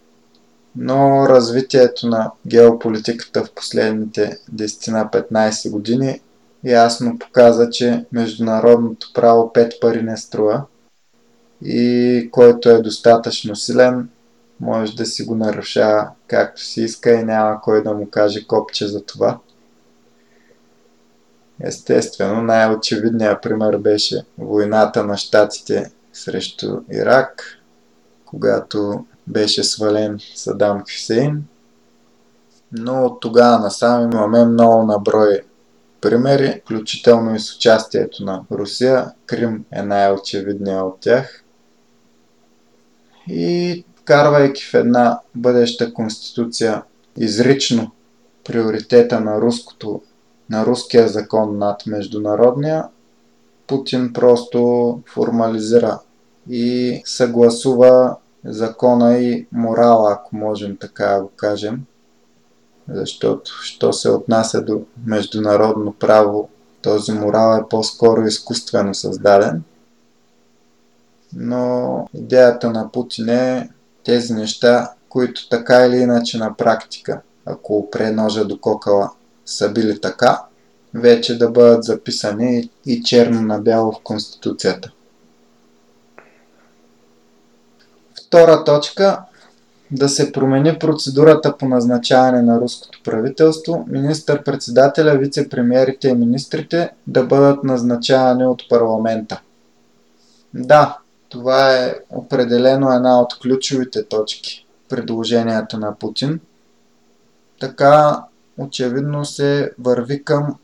[0.75, 6.21] Но развитието на геополитиката в последните 10 на 15 години
[6.63, 10.63] ясно показа, че международното право пет пари не струва
[11.65, 14.09] и който е достатъчно силен,
[14.59, 18.87] може да си го нарушава както си иска и няма кой да му каже копче
[18.87, 19.39] за това.
[21.63, 27.43] Естествено, най-очевидният пример беше войната на щатите срещу Ирак,
[28.25, 31.43] когато беше свален Садам Хюсейн.
[32.71, 35.41] Но от тогава насам имаме много наброй
[36.01, 39.11] примери, включително и с участието на Русия.
[39.25, 41.43] Крим е най-очевидният от тях.
[43.27, 46.83] И вкарвайки в една бъдеща конституция
[47.17, 47.91] изрично
[48.45, 50.01] приоритета на руското,
[50.49, 52.87] на руския закон над международния,
[53.67, 55.99] Путин просто формализира
[56.49, 61.85] и съгласува закона и морала, ако можем така го кажем.
[62.89, 66.49] Защото, що се отнася до международно право,
[66.81, 69.63] този морал е по-скоро изкуствено създаден.
[71.35, 73.69] Но идеята на Путин е
[74.07, 79.11] тези неща, които така или иначе на практика, ако опре ножа до кокала,
[79.45, 80.41] са били така,
[80.93, 84.91] вече да бъдат записани и черно на бяло в Конституцията.
[88.21, 89.21] Втора точка
[89.91, 97.63] да се промени процедурата по назначаване на руското правителство, министър-председателя, вице-премьерите и министрите да бъдат
[97.63, 99.41] назначавани от парламента.
[100.53, 100.97] Да,
[101.29, 106.39] това е определено една от ключовите точки предложението на Путин.
[107.59, 108.23] Така
[108.57, 110.55] очевидно се върви към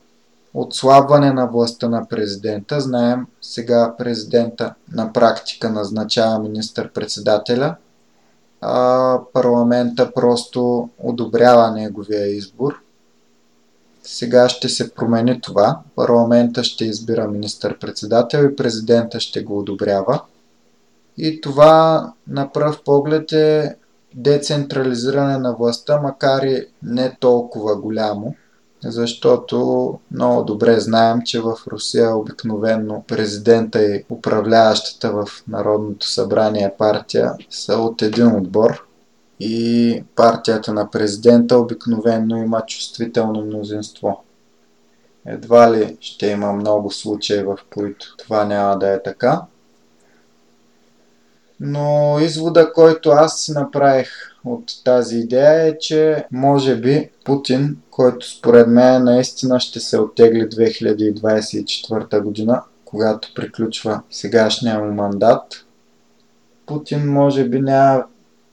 [0.54, 2.82] отслабване на властта на президента.
[2.82, 7.76] Знаем, сега президента на практика назначава министър-председателя,
[8.62, 12.74] а парламента просто одобрява неговия избор.
[14.04, 15.80] Сега ще се промени това.
[15.96, 20.22] Парламента ще избира министър-председател и президента ще го одобрява.
[21.18, 23.76] И това на пръв поглед е
[24.16, 28.36] децентрализиране на властта, макар и не толкова голямо.
[28.86, 37.34] защото много добре знаем, че в Русия обикновено президента и управляващата в Народното събрание партия
[37.50, 38.88] са от един отбор
[39.40, 44.24] и партията на президента обикновено има чувствително мнозинство.
[45.26, 49.42] Едва ли ще има много случаи, в които това няма да е така.
[51.66, 54.10] Но извода, който аз си направих
[54.46, 60.50] от тази идея е, че може би Путин, който според мен наистина ще се оттегли
[60.50, 65.66] 2024 година, когато приключва сегашния му мандат,
[66.66, 68.04] Путин може би няма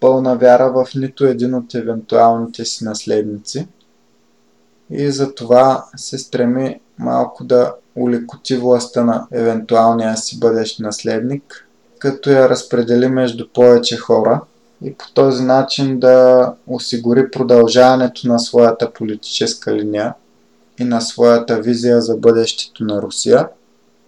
[0.00, 3.68] пълна вяра в нито един от евентуалните си наследници
[4.90, 11.66] и затова се стреми малко да улекоти властта на евентуалния си бъдещ наследник,
[12.01, 14.40] като я разпредели между повече хора
[14.84, 20.14] и по този начин да осигури продължаването на своята политическа линия
[20.80, 23.48] и на своята визия за бъдещето на Русия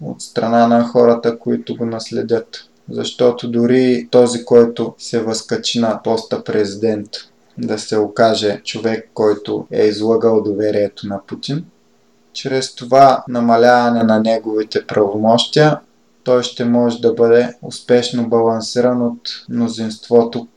[0.01, 2.69] от страна на хората, които го наследят.
[2.89, 7.09] Защото дори този, който се възкачи на поста президент,
[7.57, 11.65] да се окаже човек, който е излагал доверието на Путин,
[12.33, 15.79] чрез това намаляване на неговите правомощия,
[16.23, 20.47] той ще може да бъде успешно балансиран от мнозинството,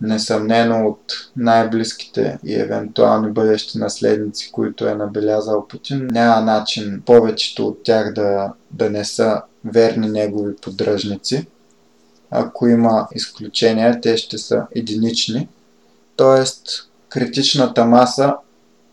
[0.00, 6.08] несъмнено от най-близките и евентуални бъдещи наследници, които е набелязал Путин.
[6.10, 11.46] Няма начин повечето от тях да, да не са верни негови поддръжници.
[12.30, 15.48] Ако има изключения, те ще са единични.
[16.16, 18.34] Тоест, критичната маса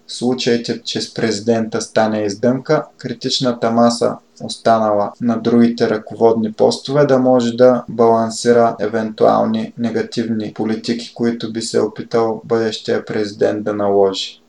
[0.07, 7.19] в случаите, че с президента стане издънка, критичната маса останала на другите ръководни постове, да
[7.19, 14.41] може да балансира евентуални негативни политики, които би се опитал бъдещия президент да наложи.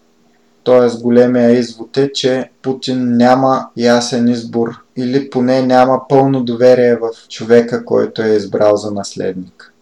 [0.62, 7.28] Тоест големия извод е, че Путин няма ясен избор или поне няма пълно доверие в
[7.28, 9.74] човека, който е избрал за наследник.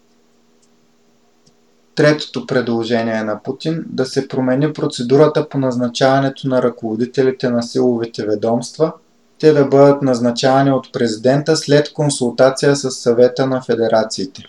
[1.95, 8.93] Третото предложение на Путин да се промени процедурата по назначаването на ръководителите на силовите ведомства,
[9.39, 14.43] те да бъдат назначавани от президента след консултация с съвета на федерациите.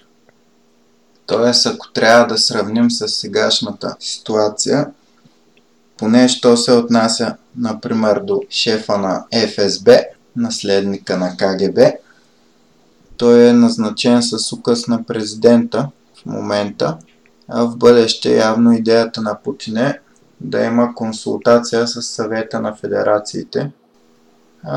[1.27, 4.87] Тоест, ако трябва да сравним с сегашната ситуация,
[5.97, 10.01] поне що се отнася, например, до шефа на ФСБ,
[10.37, 11.79] наследника на КГБ,
[13.17, 16.97] той е назначен с указ на президента в момента
[17.49, 20.01] а в бъдеще явно идеята на Путин е
[20.41, 23.71] да има консултация с съвета на федерациите.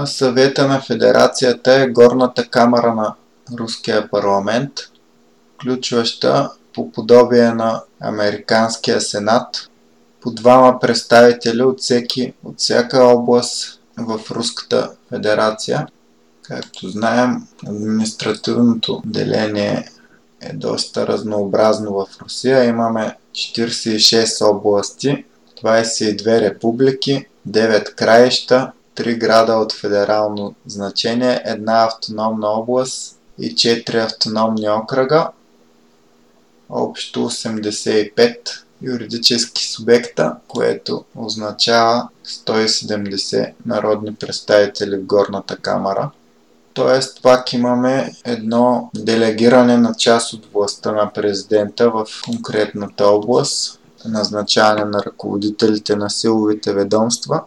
[0.05, 3.15] Съвета на федерацията е горната камера на
[3.59, 4.71] руския парламент,
[5.55, 9.69] включваща по подобие на Американския сенат
[10.21, 15.87] по двама представители от, всеки, от всяка област в Руската федерация.
[16.41, 19.89] Както знаем, административното деление
[20.41, 22.63] е доста разнообразно в Русия.
[22.63, 25.25] Имаме 46 области,
[25.63, 34.69] 22 републики, 9 краища, 3 града от федерално значение, една автономна област и 4 автономни
[34.69, 35.29] окръга.
[36.69, 38.37] Общо 85
[38.81, 46.11] юридически субекта, което означава 170 народни представители в горната камера.
[46.73, 54.85] Тоест, пак имаме едно делегиране на част от властта на президента в конкретната област, назначаване
[54.85, 57.43] на ръководителите на силовите ведомства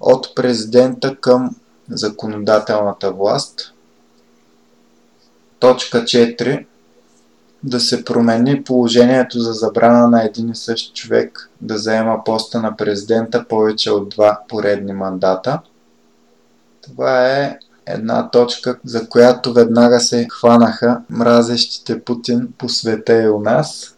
[0.00, 1.56] от президента към
[1.90, 3.72] законодателната власт.
[5.58, 6.66] Точка 4.
[7.62, 12.76] Да се промени положението за забрана на един и същ човек да заема поста на
[12.76, 15.60] президента повече от два поредни мандата.
[16.82, 23.40] Това е една точка, за която веднага се хванаха мразещите Путин по света и у
[23.40, 23.96] нас.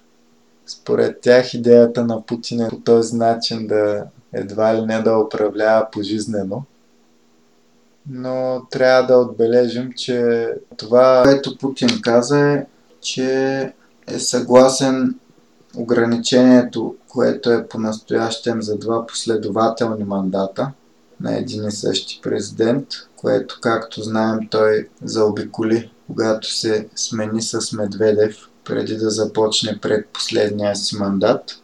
[0.66, 5.86] Според тях идеята на Путин е по този начин да едва ли не да управлява
[5.92, 6.62] пожизнено.
[8.10, 12.66] Но трябва да отбележим, че това, което Путин каза е,
[13.00, 13.60] че
[14.06, 15.14] е съгласен
[15.76, 20.72] ограничението, което е по-настоящем за два последователни мандата
[21.20, 28.36] на един и същи президент, което, както знаем, той заобиколи, когато се смени с Медведев,
[28.64, 31.62] преди да започне предпоследния си мандат.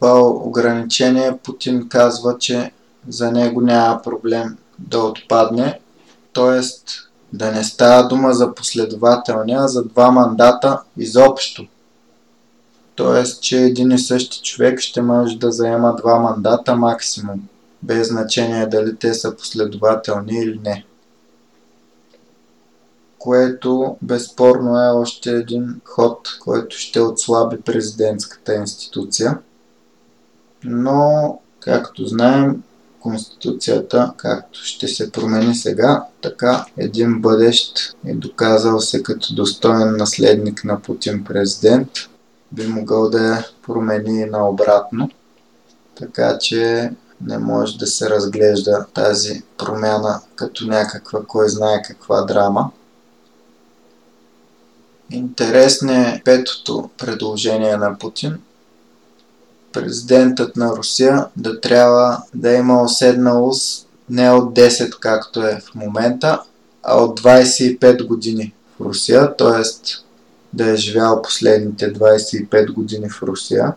[0.00, 2.72] Това ограничение Путин казва, че
[3.08, 5.80] за него няма проблем да отпадне,
[6.34, 6.60] т.е.
[7.32, 11.66] да не става дума за последователния, а за два мандата изобщо.
[12.96, 13.24] т.е.
[13.40, 17.42] че един и същи човек ще може да заема два мандата максимум,
[17.82, 20.84] без значение дали те са последователни или не.
[23.18, 29.38] Което безспорно е още един ход, който ще отслаби президентската институция.
[30.64, 32.62] Но, както знаем,
[33.00, 40.64] Конституцията, както ще се промени сега, така един бъдещ и доказал се като достоен наследник
[40.64, 41.90] на Путин президент,
[42.52, 45.10] би могъл да я промени наобратно.
[45.94, 46.90] Така че
[47.20, 52.70] не може да се разглежда тази промяна като някаква, кой знае каква драма.
[55.10, 58.38] Интересно е петото предложение на Путин.
[59.78, 66.42] Президентът на Русия да трябва да има уседналост не от 10, както е в момента,
[66.82, 69.62] а от 25 години в Русия, т.е
[70.52, 73.74] да е живял последните 25 години в Русия,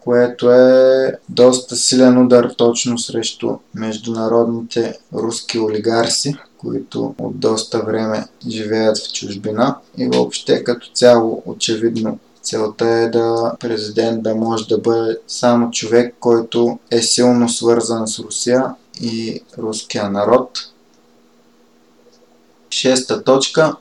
[0.00, 8.98] което е доста силен удар точно срещу международните руски олигарси, които от доста време живеят
[8.98, 15.18] в чужбина и въобще като цяло очевидно целта е да президент да може да бъде
[15.28, 20.70] само човек, който е силно свързан с Русия и руския народ.
[22.70, 23.76] Шеста точка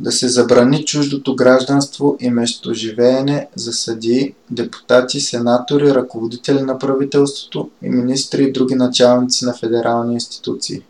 [0.00, 7.88] да се забрани чуждото гражданство и местоживеене за съдии, депутати, сенатори, ръководители на правителството и
[7.88, 10.82] министри и други началници на федерални институции.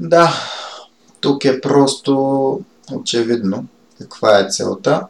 [0.00, 0.32] Да,
[1.20, 2.60] тук е просто
[2.92, 3.66] очевидно
[3.98, 5.06] каква е целта.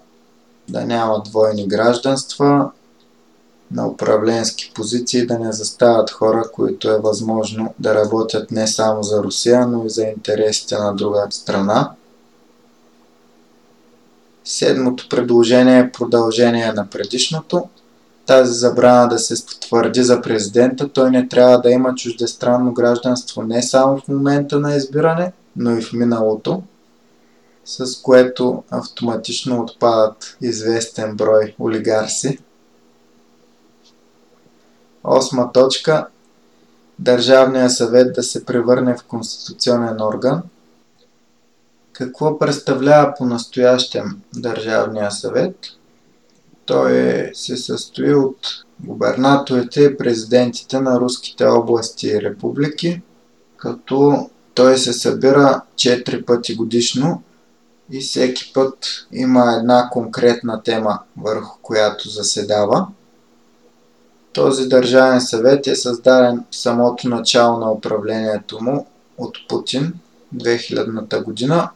[0.69, 2.71] Да няма двойни гражданства,
[3.71, 9.23] на управленски позиции да не застават хора, които е възможно да работят не само за
[9.23, 11.91] Русия, но и за интересите на друга страна.
[14.45, 17.69] Седмото предложение е продължение на предишното.
[18.27, 23.63] Тази забрана да се потвърди за президента, той не трябва да има чуждестранно гражданство не
[23.63, 26.63] само в момента на избиране, но и в миналото,
[27.65, 32.39] с което автоматично отпадат известен брой олигарси.
[35.05, 36.07] Осма точка.
[36.99, 40.43] Държавния съвет да се превърне в конституционен орган–
[41.95, 44.05] какво представлява по-настоящем
[44.37, 45.57] Държавния съвет?
[46.67, 48.37] Той е, се състои от
[48.81, 53.03] губернаторите и президентите на руските области и републики,
[53.57, 57.23] като той се събира 4 пъти годишно
[57.91, 62.87] и всеки път има една конкретна тема, върху която заседава.
[64.33, 68.87] Този държавен съвет е създаден в самото начало на управлението му
[69.19, 69.93] от Путин
[70.37, 71.71] 2000-та година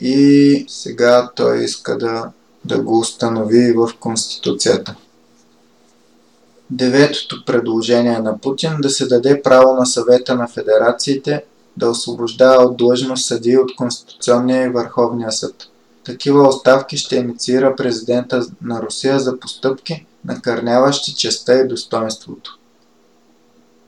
[0.00, 2.30] и сега той иска да,
[2.64, 4.94] да го установи в Конституцията.
[6.70, 11.44] Деветото предложение на Путин да се даде право на съвета на федерациите
[11.76, 15.68] да освобождава от длъжност съди от Конституционния и Върховния съд.
[16.04, 22.58] Такива оставки ще инициира президента на Русия за постъпки, накърняващи честа и достоинството.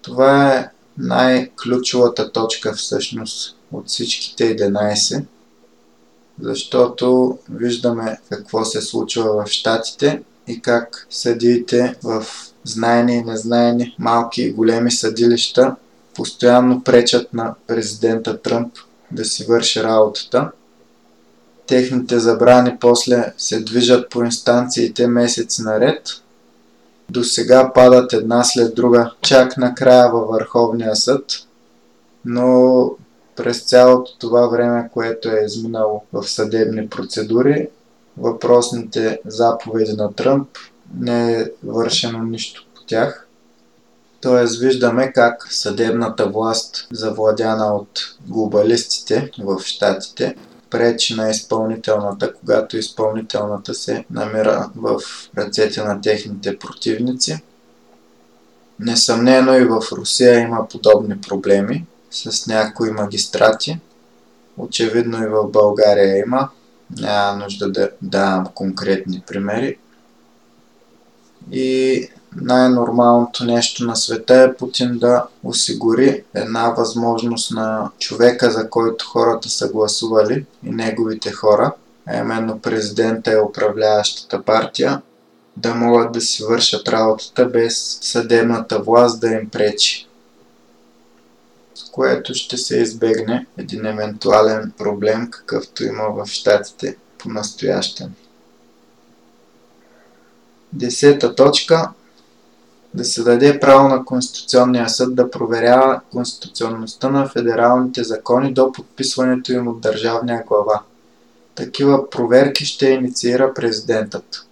[0.03, 5.25] Това е най-ключовата точка всъщност от всичките 11
[6.41, 12.27] защото виждаме какво се случва в Штатите и как съдиите в
[12.65, 15.77] знайни и незнайни малки и големи съдилища
[16.15, 18.73] постоянно пречат на президента Тръмп
[19.11, 20.51] да си върши работата.
[21.67, 26.09] Техните забрани после се движат по инстанциите месец наред.
[27.11, 31.25] До сега падат една след друга, чак накрая във Върховния съд.
[32.25, 32.91] Но
[33.37, 37.69] през цялото това време, което е изминало в съдебни процедури,
[38.17, 40.49] въпросните заповеди на Тръмп
[40.99, 43.29] не е вършено нищо по тях.
[44.25, 50.37] Тоест виждаме как съдебната власт, завладяна от глобалистите в щатите,
[50.71, 55.01] пречи на изпълнителната, когато изпълнителната се намира в
[55.39, 57.43] ръцете на техните противници.
[58.81, 63.79] Несъмнено и в Русия има подобни проблеми с някои магистрати.
[64.57, 66.49] Очевидно и в България има.
[66.99, 69.79] Няма нужда да давам конкретни примери.
[71.53, 79.07] И най-нормалното нещо на света е Путин да осигури една възможност на човека, за който
[79.07, 81.73] хората са гласували и неговите хора,
[82.07, 85.03] а именно президента и управляващата партия,
[85.57, 90.09] да могат да си вършат работата без съдебната власт да им пречи
[91.95, 98.15] което ще се избегне един евентуален проблем, какъвто има в щатите по-настоящен.
[100.73, 101.91] Десета точка
[102.95, 109.53] да се даде право на Конституционния съд да проверява конституционността на федералните закони до подписването
[109.53, 110.83] им от държавния глава.
[111.55, 114.47] Такива проверки ще инициира президентът.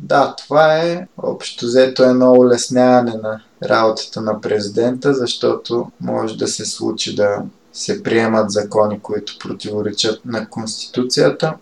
[0.00, 6.64] Да, това е общо взето едно улесняване на работата на президента, защото може да се
[6.64, 7.42] случи да
[7.72, 11.54] се приемат закони, които противоречат на Конституцията.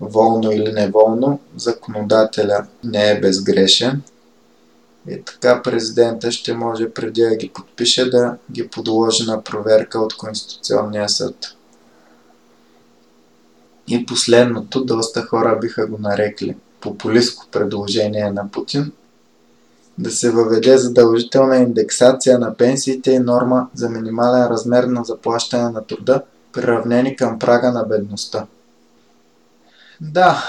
[0.00, 4.02] Волно или неволно, законодателя не е безгрешен.
[5.08, 10.16] И така президента ще може преди да ги подпише да ги подложи на проверка от
[10.16, 11.56] Конституционния съд.
[13.88, 18.92] И последното, доста хора биха го нарекли популистско предложение на Путин,
[19.98, 25.86] да се въведе задължителна индексация на пенсиите и норма за минимален размер на заплащане на
[25.86, 26.22] труда,
[26.52, 28.46] приравнени към прага на бедността.
[30.00, 30.44] Да,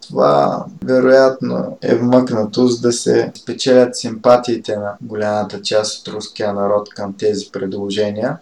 [0.00, 6.88] това вероятно е вмъкнато, за да се спечелят симпатиите на голямата част от руския народ
[6.88, 8.38] към тези предложения.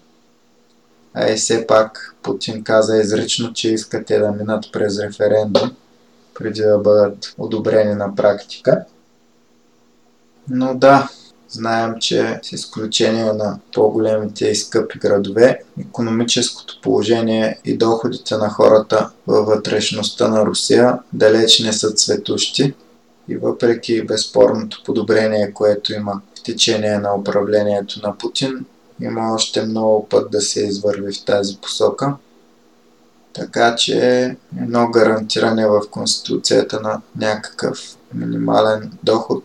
[1.14, 5.70] А и все пак Путин каза изрично, че искат те да минат през референдум,
[6.34, 8.84] преди да бъдат одобрени на практика.
[10.48, 11.08] Но да,
[11.50, 19.10] знаем, че с изключение на по-големите и скъпи градове, економическото положение и доходите на хората
[19.26, 22.74] във вътрешността на Русия далеч не са цветущи
[23.28, 28.64] и въпреки безспорното подобрение, което има в течение на управлението на Путин,
[29.00, 32.14] има още много път да се извърви в тази посока.
[33.32, 39.44] Така че едно гарантиране в Конституцията на някакъв минимален доход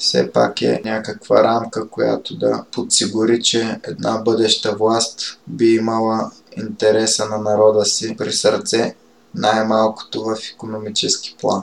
[0.00, 7.26] все пак е някаква рамка, която да подсигури, че една бъдеща власт би имала интереса
[7.28, 8.94] на народа си при сърце,
[9.34, 11.62] най-малкото в економически план.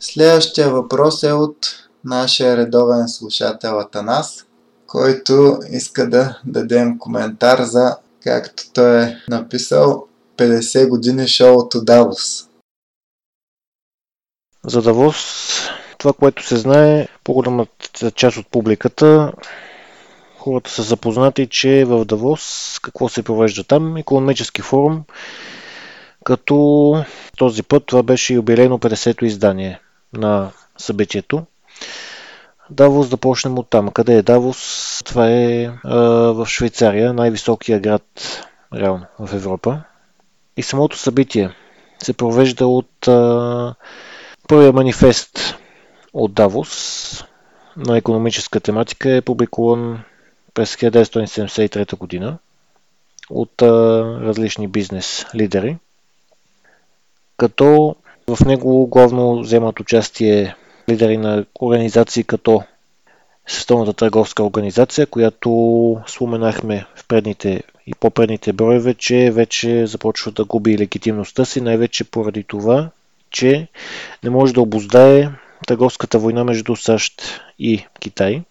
[0.00, 1.56] Следващия въпрос е от
[2.04, 4.44] нашия редовен слушател Атанас,
[4.86, 12.45] който иска да дадем коментар за, както той е написал, 50 години шоуто Давос.
[14.66, 15.16] За Давос,
[15.98, 19.32] това, което се знае, по-голямата част от публиката,
[20.38, 25.02] хората са запознати, че в Давос какво се провежда там, економически форум,
[26.24, 27.04] като
[27.36, 29.80] този път това беше юбилейно 50-то издание
[30.12, 31.42] на събитието.
[32.70, 33.88] Давос да почнем от там.
[33.88, 35.02] Къде е Давос?
[35.04, 35.98] Това е а,
[36.32, 38.02] в Швейцария, най-високия град
[38.74, 39.82] реално в Европа.
[40.56, 41.50] И самото събитие
[41.98, 43.74] се провежда от а,
[44.48, 45.54] Първият манифест
[46.12, 47.24] от Давос
[47.76, 50.00] на економическа тематика е публикуван
[50.54, 52.38] през 1973 година
[53.30, 53.66] от а,
[54.20, 55.76] различни бизнес лидери,
[57.36, 57.96] като
[58.28, 60.54] в него главно вземат участие
[60.88, 62.62] лидери на организации като
[63.46, 65.50] Световната търговска организация, която
[66.06, 72.44] споменахме в предните и по-предните броеве, че вече започва да губи легитимността си, най-вече поради
[72.44, 72.90] това,
[73.30, 73.68] че
[74.24, 75.30] не може да обоздае
[75.66, 78.42] търговската война между САЩ и Китай.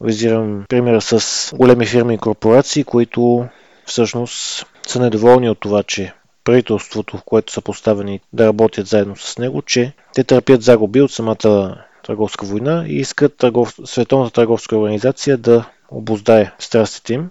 [0.00, 3.48] Визирам примера с големи фирми и корпорации, които
[3.86, 6.12] всъщност са недоволни от това, че
[6.44, 11.12] правителството, в което са поставени да работят заедно с него, че те търпят загуби от
[11.12, 13.74] самата търговска война и искат търгов...
[13.84, 17.30] Световната търговска организация да обоздае страстите им,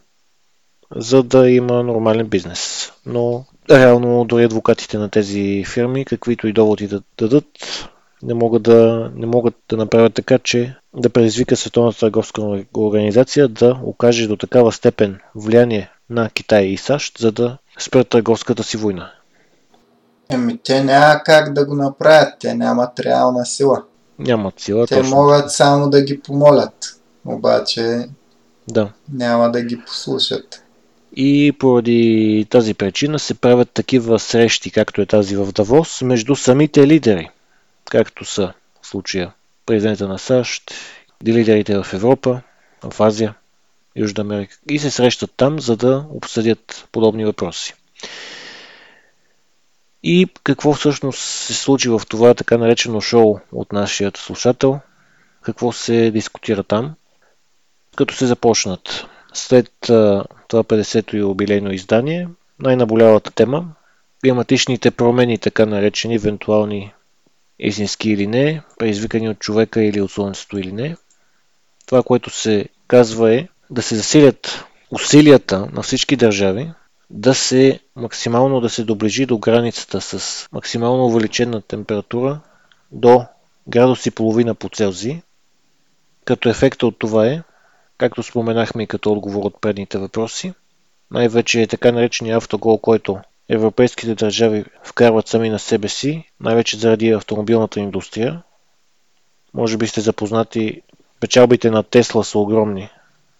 [0.95, 2.91] за да има нормален бизнес.
[3.05, 7.45] Но реално дори адвокатите на тези фирми, каквито и доводи да дадат,
[8.23, 12.41] не могат да, не могат да направят така, че да предизвика Световната търговска
[12.77, 18.63] организация да окаже до такава степен влияние на Китай и САЩ, за да спрат търговската
[18.63, 19.11] си война.
[20.29, 23.83] Еми, те няма как да го направят, те нямат реална сила.
[24.19, 24.87] Нямат сила.
[24.87, 25.15] Те точно.
[25.15, 28.09] могат само да ги помолят, обаче
[28.67, 28.89] Да.
[29.13, 30.63] няма да ги послушат.
[31.15, 36.87] И поради тази причина се правят такива срещи, както е тази в Давос, между самите
[36.87, 37.29] лидери,
[37.85, 39.33] както са в случая
[39.65, 40.71] президента на САЩ
[41.27, 42.41] лидерите в Европа,
[42.83, 43.35] в Азия,
[43.95, 47.73] Южна Америка и се срещат там, за да обсъдят подобни въпроси.
[50.03, 54.79] И какво всъщност се случи в това така наречено шоу от нашия слушател?
[55.41, 56.95] Какво се дискутира там?
[57.95, 59.71] Като се започнат след
[60.49, 62.27] това 50-то юбилейно издание,
[62.59, 63.65] най-наболялата тема
[64.23, 66.93] климатичните промени, така наречени евентуални
[67.59, 70.95] истински или не, предизвикани от човека или от Слънцето или не.
[71.85, 76.71] Това, което се казва е да се засилят усилията на всички държави
[77.09, 82.39] да се максимално да се доближи до границата с максимално увеличена температура
[82.91, 83.25] до
[83.67, 85.21] градус и половина по Целзий,
[86.25, 87.43] като ефекта от това е,
[87.99, 90.53] както споменахме и като отговор от предните въпроси,
[91.11, 93.19] най-вече е така наречения автогол, който
[93.49, 98.43] европейските държави вкарват сами на себе си, най-вече заради автомобилната индустрия.
[99.53, 100.81] Може би сте запознати,
[101.19, 102.89] печалбите на Тесла са огромни,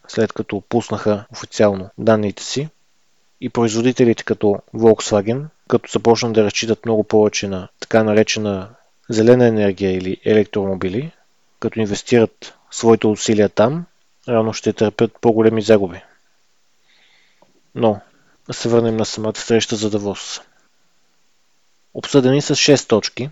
[0.07, 2.69] след като пуснаха официално данните си.
[3.41, 8.69] И производителите като Volkswagen, като започнат да разчитат много повече на така наречена
[9.09, 11.11] зелена енергия или електромобили,
[11.59, 13.85] като инвестират своите усилия там,
[14.29, 16.01] рано ще търпят по-големи загуби.
[17.75, 18.01] Но,
[18.47, 20.41] да се върнем на самата среща за Давос.
[21.93, 23.29] Обсъдени са 6 точки,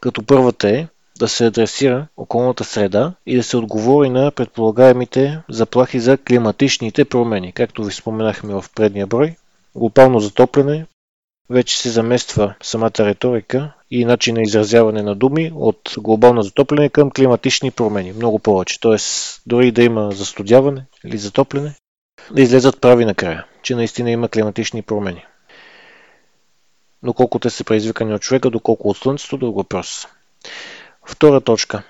[0.00, 0.86] като първата е
[1.18, 7.52] да се адресира околната среда и да се отговори на предполагаемите заплахи за климатичните промени.
[7.52, 9.36] Както ви споменахме в предния брой,
[9.74, 10.86] глобално затопляне
[11.50, 17.10] вече се замества самата риторика и начин на изразяване на думи от глобално затопляне към
[17.10, 18.12] климатични промени.
[18.12, 18.80] Много повече.
[18.80, 21.74] Тоест, дори да има застудяване или затопляне,
[22.32, 25.24] да излезат прави накрая, че наистина има климатични промени.
[27.02, 30.06] Доколко те са предизвикани от човека, доколко от Слънцето, друг въпрос.
[31.06, 31.82] Втора точка,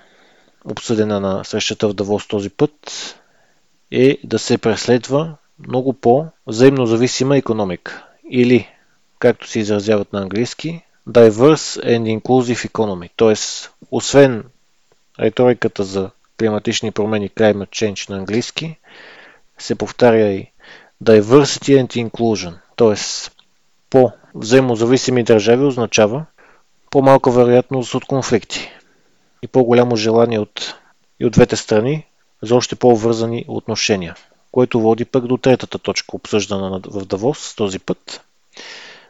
[0.65, 2.71] обсъдена на срещата в Давос този път,
[3.91, 5.35] е да се преследва
[5.67, 8.05] много по-взаимно зависима економика.
[8.31, 8.74] Или,
[9.19, 13.09] както се изразяват на английски, diverse and inclusive economy.
[13.17, 13.35] Т.е.
[13.91, 14.43] освен
[15.19, 16.09] риториката за
[16.39, 18.77] климатични промени, climate change на английски,
[19.57, 20.51] се повтаря и
[21.03, 22.53] diversity and inclusion.
[22.75, 22.95] Т.е.
[23.89, 26.25] по взаимозависими държави означава
[26.91, 28.71] по-малка вероятност от конфликти
[29.41, 30.75] и по-голямо желание от,
[31.19, 32.05] и от двете страни
[32.41, 34.15] за още по-вързани отношения,
[34.51, 38.21] което води пък до третата точка, обсъждана в Давос този път,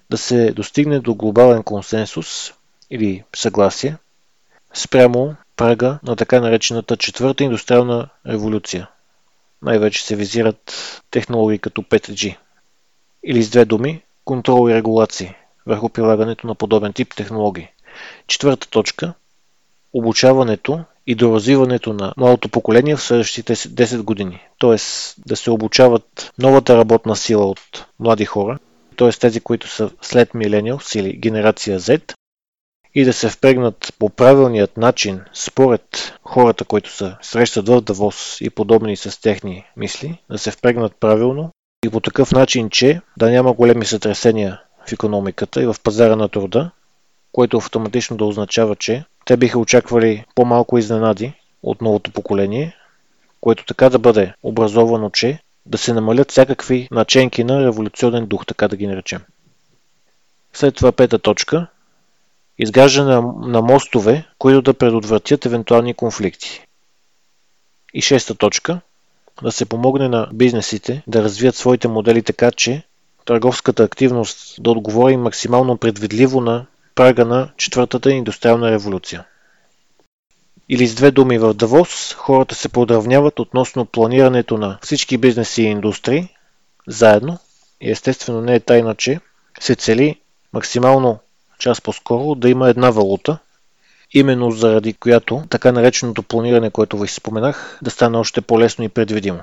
[0.09, 2.53] да се достигне до глобален консенсус
[2.89, 3.97] или съгласие
[4.73, 8.89] спрямо прага на така наречената четвърта индустриална революция.
[9.61, 12.37] Най-вече се визират технологии като 5G.
[13.23, 15.35] Или с две думи, контрол и регулации
[15.65, 17.69] върху прилагането на подобен тип технологии.
[18.27, 19.13] Четвърта точка
[19.93, 24.47] обучаването и доразвиването на младото поколение в следващите 10 години.
[24.57, 28.59] Тоест да се обучават новата работна сила от млади хора,
[28.95, 29.09] т.е.
[29.09, 32.13] тези, които са след милениалс или генерация Z,
[32.95, 38.49] и да се впрегнат по правилният начин, според хората, които се срещат в Давос и
[38.49, 41.51] подобни с техни мисли, да се впрегнат правилно
[41.85, 46.29] и по такъв начин, че да няма големи сътресения в економиката и в пазара на
[46.29, 46.71] труда,
[47.31, 51.33] което автоматично да означава, че те биха очаквали по-малко изненади
[51.63, 52.75] от новото поколение,
[53.41, 58.67] което така да бъде образовано, че да се намалят всякакви наченки на революционен дух, така
[58.67, 59.21] да ги наречем.
[60.53, 61.67] След това пета точка–
[62.57, 63.15] изграждане
[63.47, 66.65] на мостове, които да предотвратят евентуални конфликти.
[67.93, 68.81] И шеста точка–
[69.43, 72.83] да се помогне на бизнесите да развият своите модели така, че
[73.25, 79.25] търговската активност да отговори максимално предвидливо на прага на четвъртата индустриална революция.
[80.69, 85.65] Или с две думи в Давос, хората се подравняват относно планирането на всички бизнеси и
[85.65, 86.29] индустрии
[86.87, 87.37] заедно
[87.81, 89.19] и естествено не е тайна, че
[89.59, 90.19] се цели
[90.53, 91.19] максимално
[91.59, 93.37] час по-скоро да има една валута,
[94.13, 99.39] именно заради която така нареченото планиране, което ви споменах, да стане още по-лесно и предвидимо.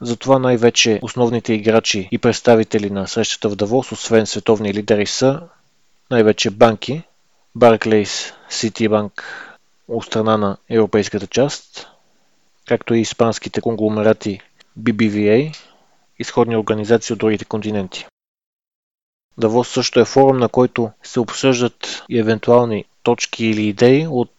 [0.00, 5.40] Затова най-вече основните играчи и представители на срещата в Давос, освен световни лидери, са
[6.10, 7.02] най-вече банки,
[7.58, 9.22] Barclays, Citibank
[9.88, 11.88] от страна на европейската част,
[12.66, 14.40] както и испанските конгломерати
[14.80, 15.56] BBVA,
[16.18, 18.06] изходни организации от другите континенти.
[19.38, 24.32] Давос също е форум, на който се обсъждат и евентуални точки или идеи от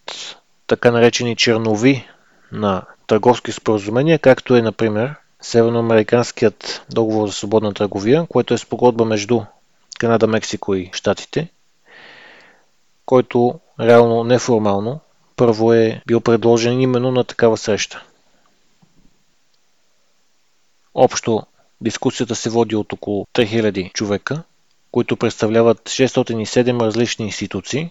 [0.66, 2.08] така наречени чернови
[2.52, 9.40] на търговски споразумения, както е, например, Северноамериканският договор за свободна търговия, което е спогодба между
[9.98, 11.48] Канада, Мексико и Штатите,
[13.10, 15.00] който реално неформално
[15.36, 18.04] първо е бил предложен именно на такава среща.
[20.94, 21.42] Общо
[21.80, 24.42] дискусията се води от около 3000 човека,
[24.90, 27.90] които представляват 607 различни институции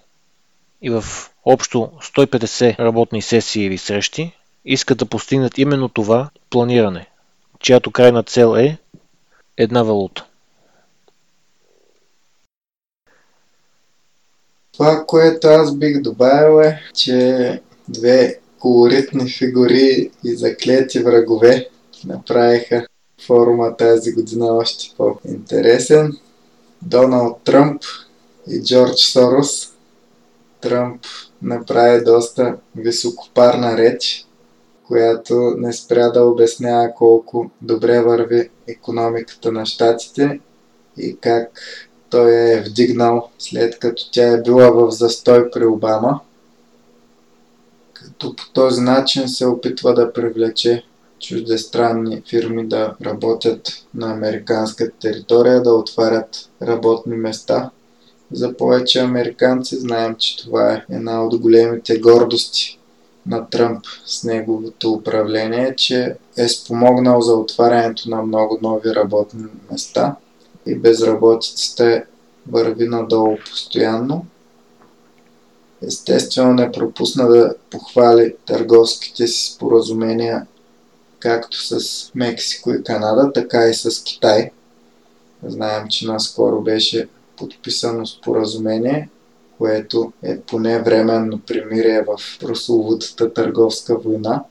[0.81, 1.03] и в
[1.45, 4.31] общо 150 работни сесии или срещи
[4.65, 7.07] искат да постигнат именно това планиране,
[7.59, 8.77] чиято крайна цел е
[9.57, 10.28] една валута.
[14.79, 21.69] Това, което аз бих добавил е, че две колоритни фигури и заклети врагове
[22.05, 22.87] направиха
[23.25, 26.17] форума тази година още по-интересен.
[26.81, 27.81] Доналд Тръмп
[28.47, 29.73] и Джордж Сорос.
[30.61, 31.01] Тръмп
[31.41, 34.27] направи доста високопарна реч,
[34.87, 40.39] която не спря да обяснява колко добре върви економиката на щатите
[40.97, 41.51] и как
[42.09, 46.19] той е вдигнал след като тя е била в застой при Обама.
[47.93, 50.83] Като по този начин се опитва да привлече
[51.19, 57.69] чуждестранни фирми да работят на американска територия, да отварят работни места.
[58.31, 62.79] За повече американци знаем, че това е една от големите гордости
[63.25, 70.15] на Тръмп с неговото управление, че е спомогнал за отварянето на много нови работни места
[70.65, 72.03] и безработицата
[72.51, 74.25] върви надолу постоянно.
[75.81, 80.47] Естествено не пропусна да похвали търговските си споразумения
[81.19, 84.51] както с Мексико и Канада, така и с Китай.
[85.43, 87.07] Знаем, че наскоро беше
[87.37, 89.09] подписано споразумение,
[89.57, 94.43] което е поне временно примирие в прословутата търговска война.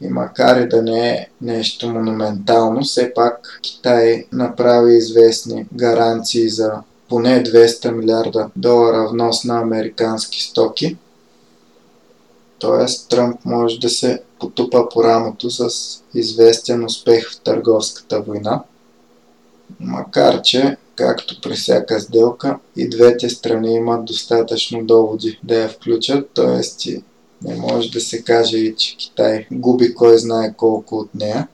[0.00, 6.72] И макар и да не е нещо монументално, все пак Китай направи известни гаранции за
[7.08, 10.96] поне 200 милиарда долара внос на американски стоки.
[12.58, 15.68] Тоест Тръмп може да се потупа по рамото с
[16.14, 18.62] известен успех в търговската война.
[19.80, 26.30] Макар че, както при всяка сделка, и двете страни имат достатъчно доводи да я включат,
[26.34, 26.62] т.е.
[27.42, 31.48] не може да се каже и, че Китай губи кой знае колко от нея.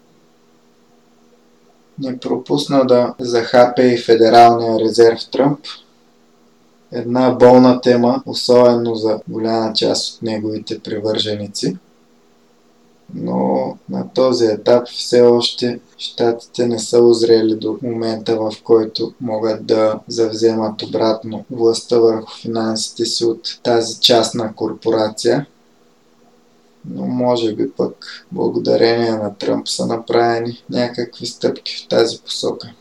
[1.99, 5.61] Не пропусна да захапе и Федералния резерв Тръмп,
[6.93, 11.77] една болна тема, особено за голяма част от неговите привърженици–
[13.15, 19.67] но на този етап все още щатите не са озрели до момента, в който могат
[19.67, 25.47] да завземат обратно властта върху финансите си от тази частна корпорация.
[26.91, 32.73] Но може би пък благодарение на Тръмп са направени някакви стъпки в тази посока.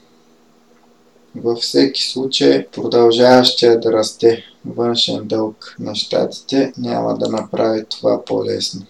[1.35, 8.85] Във всеки случай, продължаващия да расте външен дълг на щатите няма да направи това по-лесно.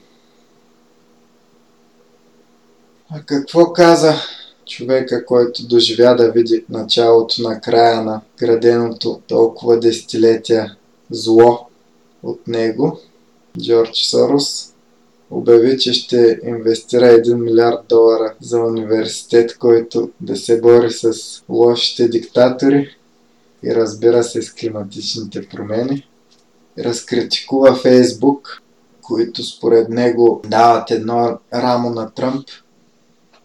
[3.09, 4.14] А какво каза
[4.68, 10.76] човека, който доживя да види началото на края на граденото толкова десетилетия
[11.09, 11.68] зло
[12.24, 12.99] от него?
[13.59, 14.71] Джордж Сорос
[15.32, 21.14] обяви, че ще инвестира 1 милиард долара за университет, който да се бори с
[21.50, 22.98] лошите диктатори
[23.64, 26.08] и разбира се с климатичните промени.
[26.80, 28.62] Разкритикува Фейсбук,
[29.02, 32.46] които според него дават едно рамо на Тръмп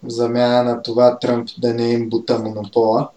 [0.03, 3.09] в замяна на това Тръмп да не им бута монопола.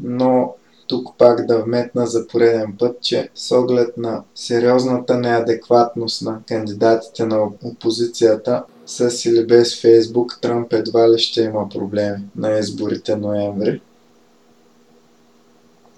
[0.00, 0.54] Но
[0.92, 7.26] тук пак да вметна за пореден път, че с оглед на сериозната неадекватност на кандидатите
[7.26, 13.80] на опозицията, с или без Фейсбук, Тръмп едва ли ще има проблеми на изборите ноември.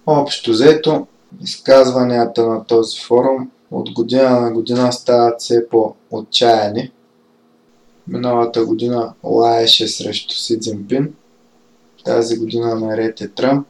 [0.06, 1.06] Общо взето,
[1.42, 6.92] изказванията на този форум от година на година стават все по-отчаяни–
[8.08, 11.14] Миналата година лаеше срещу Си Цзинпин.
[12.04, 13.66] Тази година наред е Тръмп.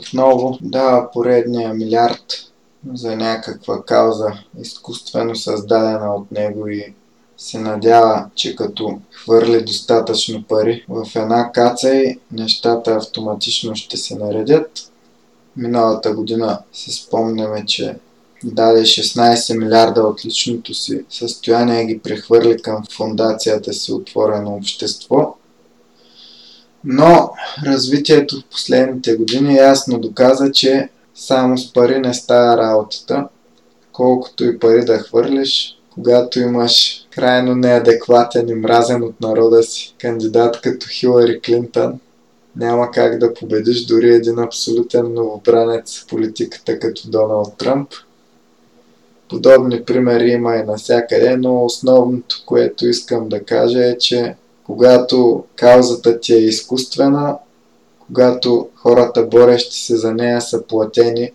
[0.00, 2.24] Отново дава поредния милиард
[2.94, 6.94] за някаква кауза, изкуствено създадена от него и
[7.36, 14.16] се надява, че като хвърли достатъчно пари в една каца и нещата автоматично ще се
[14.16, 14.90] наредят.
[15.56, 17.96] Миналата година си спомняме, че
[18.44, 25.34] даде 16 милиарда от личното си състояние и ги прехвърли към фундацията си Отворено общество.
[26.84, 27.30] Но
[27.66, 33.28] развитието в последните години ясно доказа, че само с пари не става работата.
[33.92, 40.60] Колкото и пари да хвърлиш, когато имаш крайно неадекватен и мразен от народа си кандидат
[40.60, 42.00] като Хилари Клинтън,
[42.56, 47.88] няма как да победиш дори един абсолютен новобранец в политиката като Доналд Тръмп–
[49.30, 54.34] Подобни примери има и навсякъде, но основното, което искам да кажа е, че
[54.70, 57.36] когато каузата ти е изкуствена,
[58.06, 61.32] когато хората борещи се за нея са платени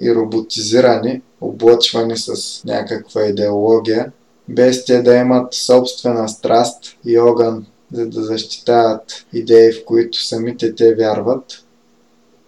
[0.00, 4.12] и роботизирани, облъчвани с някаква идеология,
[4.48, 10.74] без те да имат собствена страст и огън, за да защитават идеи, в които самите
[10.74, 11.44] те вярват,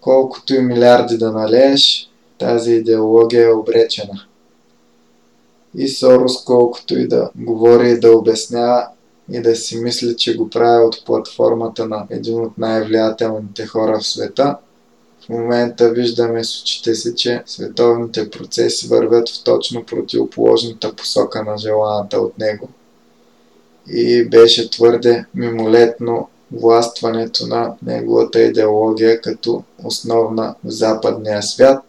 [0.01, 4.21] колкото и милиарди да налееш, тази идеология е обречена.
[5.77, 8.87] И Сорос, колкото и да говори и да обяснява,
[9.31, 14.07] и да си мисли, че го прави от платформата на един от най-влиятелните хора в
[14.07, 14.57] света.
[15.25, 21.57] В момента виждаме с очите си, че световните процеси вървят в точно противоположната посока на
[21.57, 22.69] желаната от него.
[23.87, 31.83] И беше твърде мимолетно властването на неговата идеология като основна в западния свят.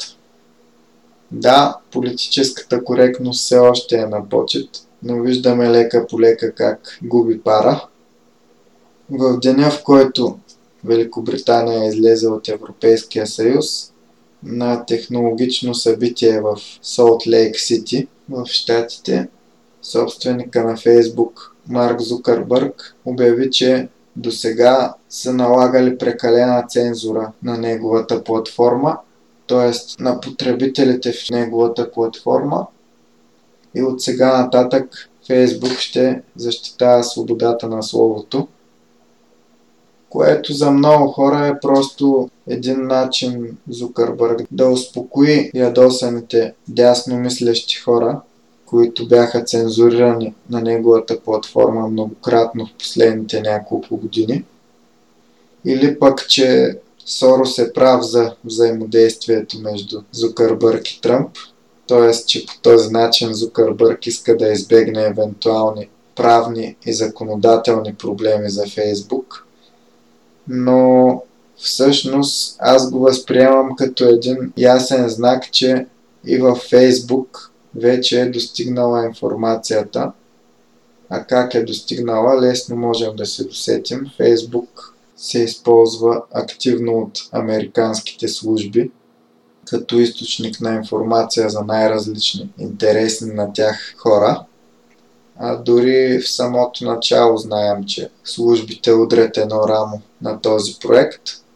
[1.30, 7.40] Да, политическата коректност все още е на почет, но виждаме лека по лека как губи
[7.40, 7.88] пара.
[9.10, 10.38] В деня, в който
[10.84, 13.92] Великобритания излезе от Европейския съюз,
[14.42, 19.28] на технологично събитие в Солт Лейк Сити в Штатите,
[19.82, 28.24] собственика на Фейсбук Марк Зукърбърг обяви, че до сега са налагали прекалена цензура на неговата
[28.24, 28.98] платформа,
[29.48, 30.02] т.е.
[30.02, 32.66] на потребителите в неговата платформа
[33.76, 38.48] и от сега нататък Фейсбук ще защитава свободата на словото,
[40.08, 48.20] което за много хора е просто един начин Зукърбърг да успокои ядосаните дясно мислещи хора,
[48.66, 54.44] които бяха цензурирани на неговата платформа многократно в последните няколко години.
[55.64, 61.30] Или пък, че Сорос е прав за взаимодействието между Зукърбърг и Тръмп,
[61.88, 62.26] т.е.
[62.26, 69.46] че по този начин Зукърбърг иска да избегне евентуални правни и законодателни проблеми за Фейсбук.
[70.48, 71.22] Но
[71.56, 75.86] всъщност аз го възприемам като един ясен знак, че
[76.26, 80.12] и във Фейсбук вече е достигнала информацията.
[81.08, 84.06] А как е достигнала, лесно можем да се досетим.
[84.16, 88.90] Фейсбук се използва активно от американските служби
[89.70, 94.44] като източник на информация за най-различни интересни на тях хора.
[95.38, 101.22] А дори в самото начало знаем, че службите удрят едно рамо на този проект–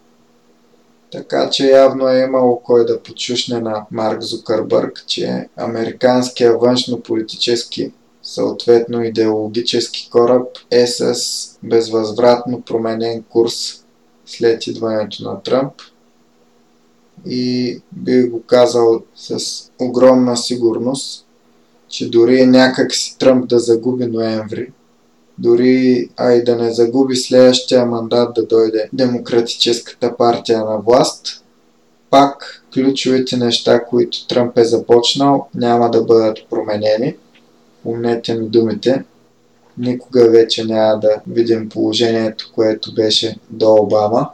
[1.10, 7.92] така че явно е имало кой да почушне на Марк Зукърбърг, че американския външно-политически,
[8.22, 11.14] съответно идеологически кораб е с
[11.62, 13.84] безвъзвратно променен курс
[14.26, 15.72] след идването на Тръмп.
[17.26, 19.38] И бих го казал с
[19.80, 21.26] огромна сигурност,
[21.88, 24.72] че дори някак си Тръмп да загуби ноември,
[25.38, 31.44] дори а и да не загуби следващия мандат да дойде Демократическата партия на власт,
[32.10, 37.16] пак ключовите неща, които Тръмп е започнал, няма да бъдат променени.
[37.82, 39.04] Помнете ми думите.
[39.78, 44.30] Никога вече няма да видим положението, което беше до Обама.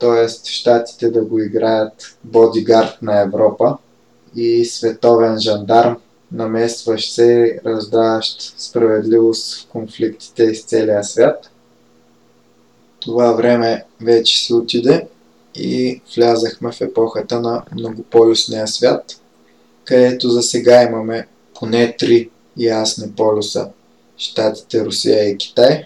[0.00, 3.78] Тоест, щатите да го играят бодигард на Европа
[4.36, 5.96] и световен жандарм
[6.32, 11.50] наместващ се, раздаващ справедливост в конфликтите из целия свят.
[13.00, 15.06] Това време вече си отиде
[15.54, 19.04] и влязахме в епохата на многополюсния свят,
[19.84, 23.68] където за сега имаме поне три ясни полюса
[24.16, 25.84] Штатите, Русия и Китай,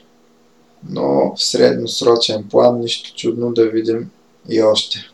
[0.89, 4.11] но в средносрочен план нищо чудно да видим
[4.49, 5.11] и още.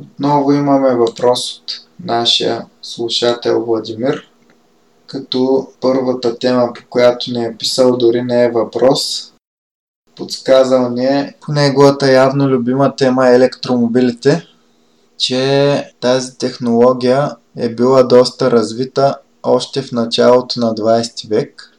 [0.00, 1.72] Отново имаме въпрос от
[2.04, 4.28] нашия слушател Владимир,
[5.06, 9.32] като първата тема, по която ни е писал, дори не е въпрос.
[10.16, 14.46] Подсказал ни е по неговата явно любима тема електромобилите,
[15.18, 21.78] че тази технология е била доста развита още в началото на 20 век,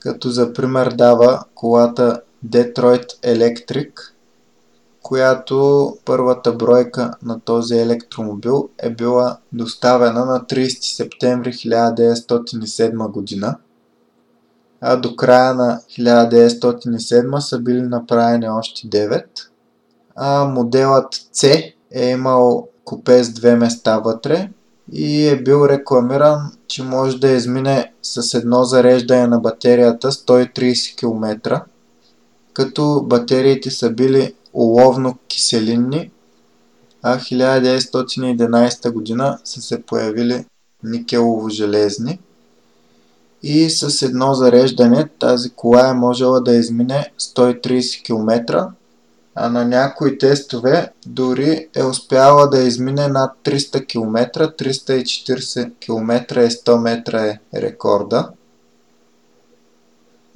[0.00, 3.92] като за пример дава колата Detroit Electric–
[5.02, 13.56] която първата бройка на този електромобил е била доставена на 30 септември 1907 година,
[14.80, 19.24] а до края на 1907 са били направени още 9,
[20.16, 24.50] а моделът C е имал купе с две места вътре
[24.92, 31.60] и е бил рекламиран, че може да измине с едно зареждане на батерията 130 км,
[32.52, 36.10] като батериите са били оловно-киселинни,
[37.02, 40.44] а 1911 година са се появили
[40.84, 42.18] никелово-железни
[43.42, 48.68] и с едно зареждане тази кола е можела да измине 130 км,
[49.34, 56.50] а на някои тестове дори е успяла да измине над 300 км, 340 км и
[56.50, 58.30] 100 метра е рекорда.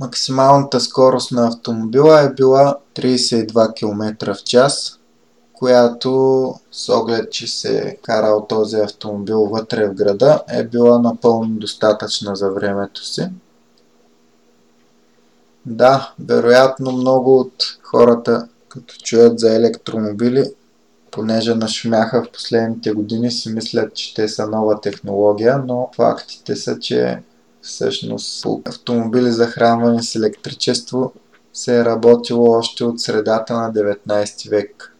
[0.00, 4.98] Максималната скорост на автомобила е била 32 км в час,
[5.52, 11.48] която с оглед, че се е карал този автомобил вътре в града, е била напълно
[11.48, 13.28] достатъчна за времето си.
[15.66, 20.44] Да, вероятно много от хората, като чуят за електромобили,
[21.10, 26.78] понеже нашумяха в последните години, си мислят, че те са нова технология, но фактите са,
[26.78, 27.22] че
[27.62, 31.12] всъщност автомобили захранвани с електричество
[31.52, 34.92] се е работило още от средата на 19 век.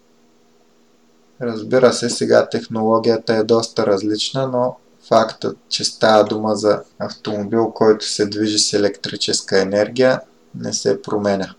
[1.43, 4.77] Разбира се, сега технологията е доста различна, но
[5.09, 10.20] фактът, че става дума за автомобил, който се движи с електрическа енергия,
[10.55, 11.55] не се променя.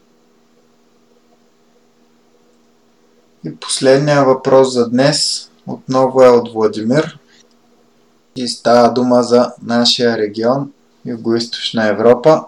[3.48, 7.20] И последния въпрос за днес отново е от Владимир.
[8.36, 10.72] И става дума за нашия регион,
[11.08, 12.46] Юго-Источна Европа.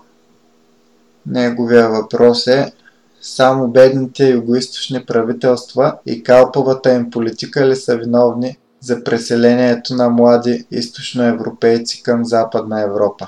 [1.26, 2.74] Неговия въпрос е
[3.22, 10.66] само бедните югоисточни правителства и калповата им политика ли са виновни за преселението на млади
[10.72, 13.28] източноевропейци към Западна Европа?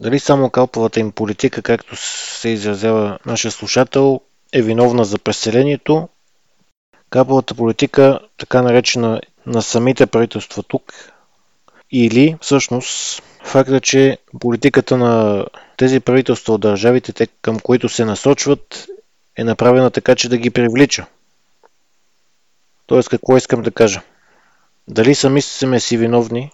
[0.00, 1.96] Дали само калповата им политика, както
[2.40, 4.20] се изразява нашия слушател,
[4.52, 6.08] е виновна за преселението?
[7.10, 10.92] Калповата политика, така наречена на самите правителства тук,
[11.90, 15.44] или всъщност факта, че политиката на
[15.76, 18.86] тези правителства от държавите, те към които се насочват,
[19.36, 21.06] е направена така, че да ги привлича.
[22.86, 24.02] Тоест, какво искам да кажа?
[24.88, 26.50] Дали сами сме си виновни,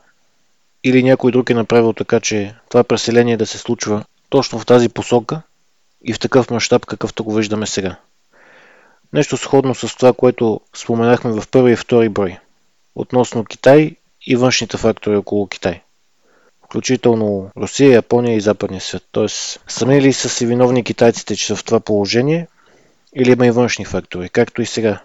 [0.84, 4.88] или някой друг е направил така, че това преселение да се случва точно в тази
[4.88, 5.42] посока
[6.05, 7.97] и в такъв мащаб, какъвто го виждаме сега.
[9.12, 12.39] Нещо сходно с това, което споменахме в първи и втори брой,
[12.94, 15.81] относно Китай и външните фактори около Китай
[16.74, 19.02] включително Русия, Япония и западния свят.
[19.12, 22.47] Тоест, сами ли са си виновни китайците, че са в това положение,
[23.16, 25.01] или има и външни фактори, както и сега.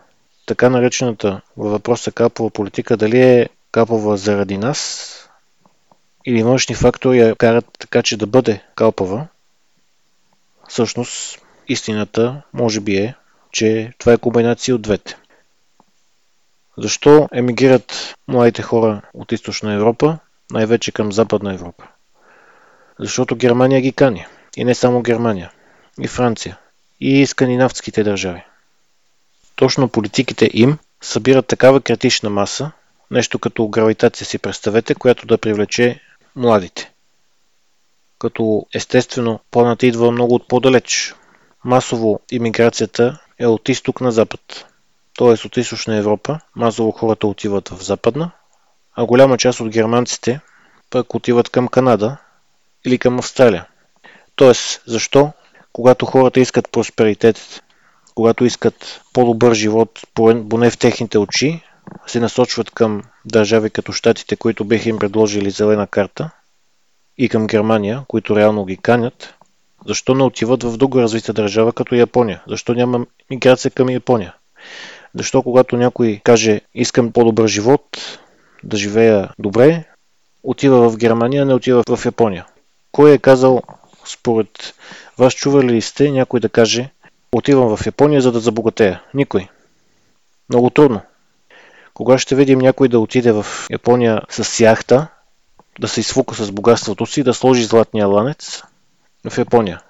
[0.46, 5.30] Така наречената във въпроса капова политика, дали е капова заради нас,
[6.26, 9.28] или външни фактори я карат така, че да бъде калпава,
[10.70, 13.16] всъщност истината може би е,
[13.52, 15.18] че това е комбинация от двете.
[16.78, 20.20] Защо емигрират младите хора от източна Европа?
[20.52, 21.88] най-вече към Западна Европа.
[23.00, 24.26] Защото Германия ги кани.
[24.58, 25.52] И не само Германия.
[26.02, 26.58] И Франция.
[27.00, 28.44] И скандинавските държави.
[29.56, 32.72] Точно политиките им събират такава критична маса,
[33.12, 36.00] нещо като гравитация си представете, която да привлече
[36.36, 36.92] младите.
[38.20, 41.16] Като естествено планът идва много от по-далеч.
[41.66, 44.66] Масово иммиграцията е от изток на запад.
[45.18, 45.48] Т.е.
[45.48, 48.32] от източна Европа масово хората отиват в западна,
[48.96, 50.40] а голяма част от германците
[50.90, 52.18] пък отиват към Канада
[52.86, 53.68] или към Австралия.
[54.36, 55.32] Тоест, защо?
[55.74, 57.64] Когато хората искат просперитет,
[58.16, 60.00] когато искат по-добър живот,
[60.50, 61.64] поне в техните очи,
[62.08, 66.30] се насочват към държави като Штатите, които биха им предложили зелена карта,
[67.20, 69.34] и към Германия, които реално ги канят,
[69.86, 72.44] защо не отиват в друга развита държава като Япония?
[72.48, 74.36] Защо няма миграция към Япония?
[75.16, 78.20] Защо когато някой каже искам по-добър живот,
[78.64, 79.84] да живея добре,
[80.44, 82.46] отива в Германия, не отива в Япония.
[82.92, 83.62] Кой е казал,
[84.06, 84.74] според
[85.18, 86.90] вас чували ли сте някой да каже,
[87.32, 89.02] отивам в Япония, за да забогатея?
[89.14, 89.48] Никой.
[90.50, 91.02] Много трудно.
[91.94, 95.08] Кога ще видим някой да отиде в Япония с яхта,
[95.80, 98.64] да се изфука с богатството си, да сложи златния ланец
[99.30, 99.82] в Япония?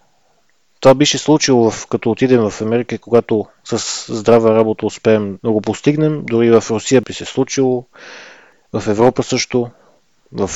[0.80, 5.62] Това би се случило, като отидем в Америка, когато с здрава работа успеем да го
[5.62, 6.26] постигнем.
[6.26, 7.86] Дори в Русия би се случило,
[8.74, 9.70] в Европа също,
[10.32, 10.50] в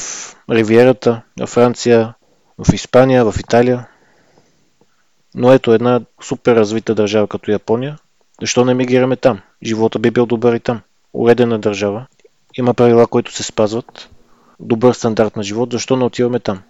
[0.50, 2.14] Ривиерата, в Франция,
[2.58, 3.88] в Испания, в Италия.
[5.36, 7.98] Но ето една супер развита държава като Япония.
[8.42, 9.42] Защо не мигрираме там?
[9.64, 10.82] Живота би бил добър и там.
[11.14, 12.08] Уредена държава.
[12.58, 14.10] Има правила, които се спазват.
[14.64, 15.72] Добър стандарт на живот.
[15.72, 16.62] Защо не отиваме там?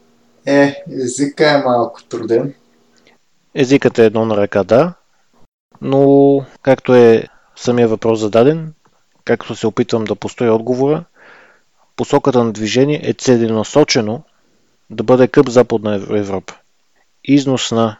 [0.46, 2.54] Е, езика е малко труден.
[3.56, 4.94] Езикът е едно на ръка, да.
[5.82, 7.24] Но, както е
[7.56, 8.74] самия въпрос зададен,
[9.26, 11.04] както се опитвам да построя отговора,
[11.96, 14.24] посоката на движение е целенасочено
[14.90, 16.54] да бъде къп Западна Европа.
[17.24, 17.98] Износ на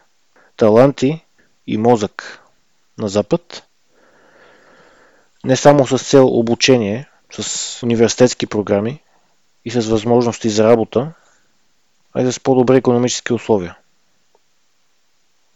[0.56, 1.24] таланти
[1.66, 2.42] и мозък
[2.98, 3.64] на Запад,
[5.44, 7.08] не само с цел обучение,
[7.40, 9.03] с университетски програми
[9.64, 11.12] и с възможности за работа,
[12.14, 13.76] а и с по-добри економически условия.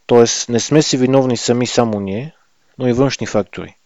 [0.07, 2.35] Тоест, не сме си виновни сами само ние,
[2.79, 3.79] но и външни фактори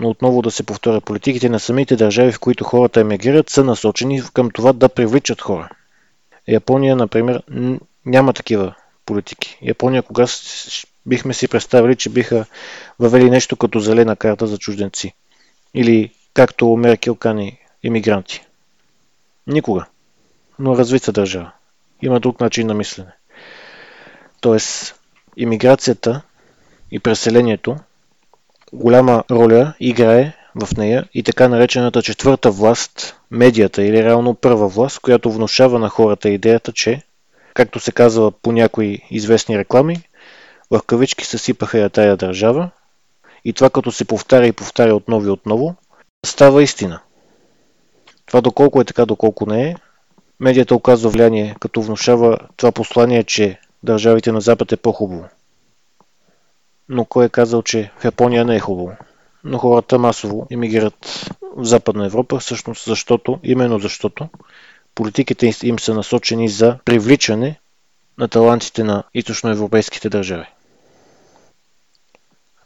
[0.00, 4.22] но отново да се повторя, политиките на самите държави, в които хората емигрират, са насочени
[4.34, 5.68] към това да привличат хора.
[6.48, 7.42] Япония, например,
[8.06, 8.74] няма такива
[9.06, 9.58] политики.
[9.62, 10.26] Япония, кога
[11.06, 12.46] бихме си представили, че биха
[12.98, 15.14] въвели нещо като зелена карта за чужденци.
[15.74, 18.45] Или както Меркел кани иммигранти.
[19.46, 19.86] Никога.
[20.58, 21.52] Но развита държава.
[22.02, 23.12] Има друг начин на мислене.
[24.40, 25.00] Тоест,
[25.36, 26.22] иммиграцията
[26.90, 27.76] и преселението
[28.72, 34.98] голяма роля играе в нея и така наречената четвърта власт, медията или реално първа власт,
[35.00, 37.02] която внушава на хората идеята, че,
[37.54, 39.96] както се казва по някои известни реклами,
[40.70, 42.70] в кавички съсипаха я тая държава
[43.44, 45.74] и това като се повтаря и повтаря отново и отново,
[46.26, 47.00] става истина.
[48.26, 49.76] Това доколко е така, доколко не е,
[50.40, 55.28] медията оказва влияние, като внушава това послание, че държавите на Запад е по-хубаво.
[56.88, 58.96] Но кой е казал, че в Япония не е хубаво?
[59.44, 64.28] Но хората масово емигрират в Западна Европа, всъщност защото, именно защото,
[64.94, 67.60] политиките им са насочени за привличане
[68.18, 70.46] на талантите на източноевропейските държави.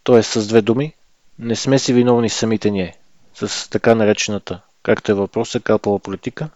[0.02, 0.94] Тоест, с две думи,
[1.38, 2.96] не сме си виновни самите ние
[3.34, 6.48] с така наречената, както е въпроса, калпава политика.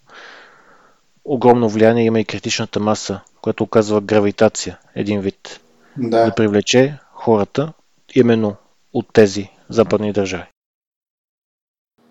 [1.25, 5.61] Огромно влияние има и критичната маса, която оказва гравитация, един вид.
[5.97, 6.25] Да.
[6.25, 7.73] да привлече хората
[8.15, 8.57] именно
[8.93, 10.47] от тези западни държави.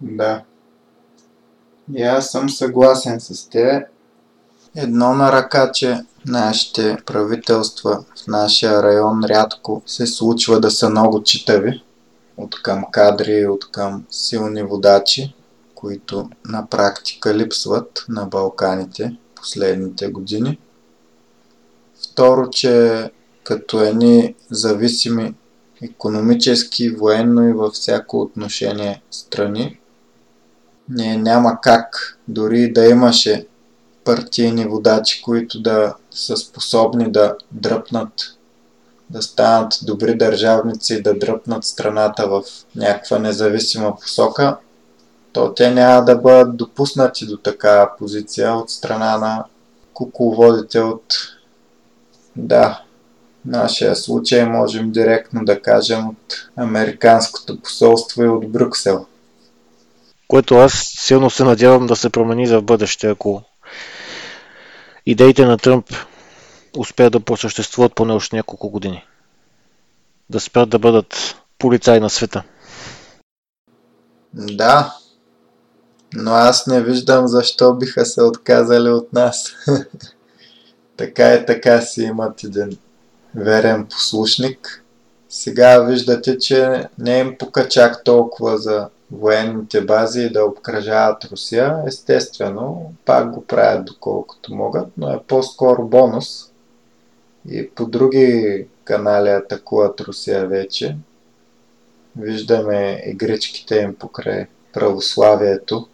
[0.01, 0.43] Да.
[1.95, 3.85] И аз съм съгласен с те.
[4.75, 11.23] Едно на ръка, че нашите правителства в нашия район рядко се случва да са много
[11.23, 11.83] читави
[12.37, 15.35] от към кадри, от към силни водачи,
[15.83, 20.59] които на практика липсват на Балканите последните години.
[22.03, 23.11] Второ, че
[23.43, 25.35] като едни зависими
[25.81, 29.79] економически, военно и във всяко отношение страни,
[30.89, 33.47] не, няма как, дори да имаше
[34.03, 38.13] партийни водачи, които да са способни да дръпнат,
[39.09, 42.43] да станат добри държавници и да дръпнат страната в
[42.75, 44.57] някаква независима посока,
[45.33, 49.45] то те няма да бъдат допуснати до такава позиция от страна на
[49.93, 51.03] кукловодите от
[52.35, 52.81] да,
[53.45, 59.05] нашия случай можем директно да кажем от Американското посолство и от Брюксел.
[60.27, 63.41] Което аз силно се надявам да се промени за бъдеще, ако
[65.05, 65.85] идеите на Тръмп
[66.77, 69.05] успеят да просъществуват поне още няколко години.
[70.29, 72.43] Да спрят да бъдат полицаи на света.
[74.33, 74.93] Да,
[76.15, 79.53] но аз не виждам защо биха се отказали от нас.
[80.97, 82.77] така е, така си имат един
[83.35, 84.83] верен послушник.
[85.29, 87.67] Сега виждате, че не им пука
[88.05, 91.83] толкова за военните бази и да обкръжават Русия.
[91.87, 96.51] Естествено, пак го правят доколкото могат, но е по-скоро бонус.
[97.49, 100.97] И по други канали атакуват Русия вече.
[102.17, 105.87] Виждаме игричките им покрай православието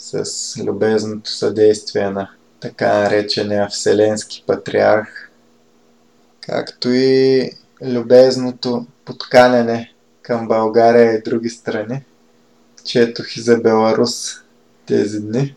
[0.00, 0.24] с
[0.64, 5.30] любезното съдействие на така наречения Вселенски патриарх,
[6.40, 7.50] както и
[7.82, 12.04] любезното подканяне към България и други страни.
[12.84, 14.34] Четох и за Беларус
[14.86, 15.56] тези дни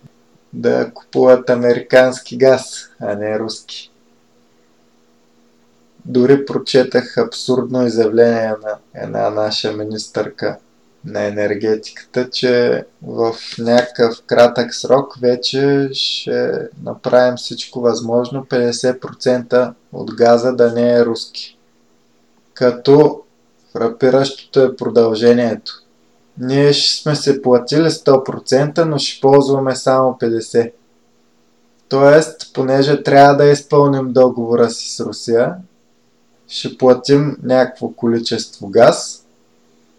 [0.53, 3.91] да купуват американски газ, а не руски.
[6.06, 10.57] Дори прочетах абсурдно изявление на една наша министърка
[11.05, 16.51] на енергетиката, че в някакъв кратък срок вече ще
[16.84, 21.57] направим всичко възможно 50% от газа да не е руски.
[22.53, 23.21] Като
[23.71, 25.84] фрапиращото е продължението.
[26.38, 30.71] Ние ще сме се платили 100%, но ще ползваме само 50%.
[31.89, 35.55] Тоест, понеже трябва да изпълним договора си с Русия,
[36.47, 39.19] ще платим някакво количество газ–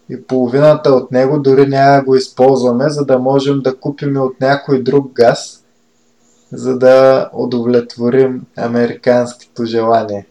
[0.08, 4.82] и половината от него дори няма го използваме, за да можем да купим от някой
[4.82, 5.64] друг газ,
[6.52, 10.26] за да удовлетворим американското желание.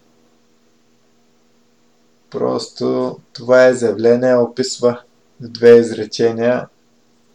[2.31, 4.99] Просто това изявление описва
[5.41, 6.67] в две изречения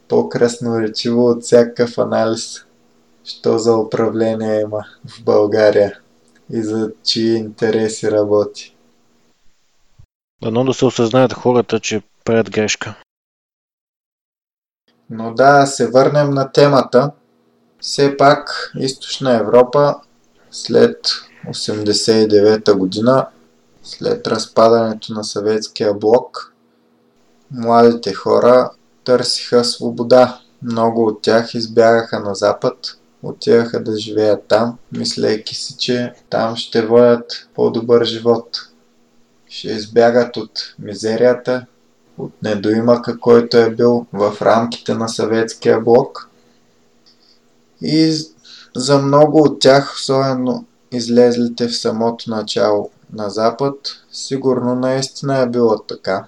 [0.08, 2.64] по-красноречиво от всякакъв анализ,
[3.24, 5.98] що за управление има в България
[6.52, 8.76] и за чии интереси работи.
[10.42, 12.94] Дано да се осъзнаят хората, че правят грешка.
[15.10, 17.10] Но да, се върнем на темата.
[17.80, 19.94] Все пак Източна Европа
[20.50, 20.96] след
[21.46, 23.26] 89-та година,
[23.82, 26.54] след разпадането на съветския блок,
[27.50, 28.70] младите хора
[29.04, 30.40] търсиха свобода.
[30.62, 36.86] Много от тях избягаха на запад, отиваха да живеят там, мислейки си, че там ще
[36.86, 38.48] водят по-добър живот.
[39.48, 41.66] ще избягат от мизерията,
[42.18, 46.28] от недоимъка, който е бил в рамките на съветския блок.
[47.82, 48.16] И
[48.76, 53.74] за много от тях, особено излезлите в самото начало на Запад,
[54.12, 56.26] сигурно наистина е било така.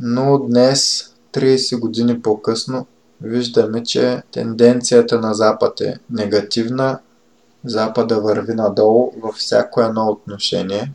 [0.00, 2.86] Но днес, 30 години по-късно,
[3.20, 6.98] виждаме, че тенденцията на Запад е негативна.
[7.64, 10.92] Запада върви надолу във всяко едно отношение.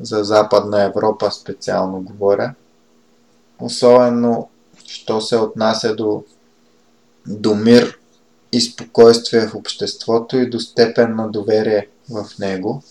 [0.00, 2.54] За Западна Европа специално говоря.
[3.58, 4.48] Особено,
[4.86, 6.24] що се отнася до,
[7.26, 7.98] до мир
[8.52, 12.82] и спокойствие в обществото и до степен на доверие в него.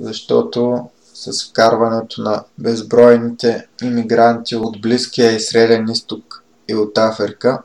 [0.00, 7.62] Защото с вкарването на безбройните иммигранти от Близкия и Среден изток и от Африка,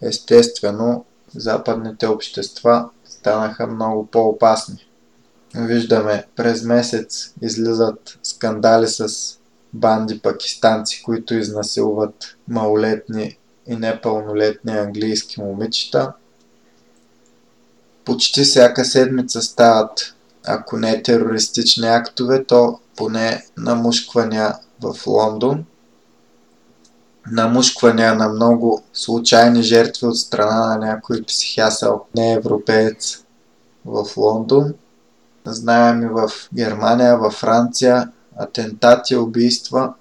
[0.00, 1.04] естествено,
[1.34, 4.86] западните общества станаха много по-опасни.
[5.54, 9.08] Виждаме, през месец излизат скандали с
[9.72, 12.14] банди пакистанци, които изнасилват
[12.48, 16.12] малолетни и непълнолетни английски момичета.
[18.04, 20.14] Почти всяка седмица стават,
[20.46, 25.64] ако не терористични актове, то поне намушквания в Лондон.
[27.30, 33.24] Намушквания на много случайни жертви от страна на някой психиасъл, не европеец
[33.84, 34.74] в Лондон.
[35.46, 39.94] Знаем и в Германия, във Франция, атентати, убийства,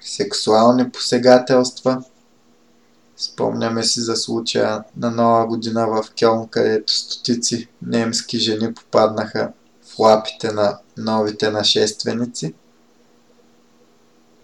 [0.00, 2.02] сексуални посегателства–
[3.20, 9.52] Спомняме си за случая на нова година в Кьолн, където стотици немски жени попаднаха
[9.82, 12.54] в лапите на новите нашественици.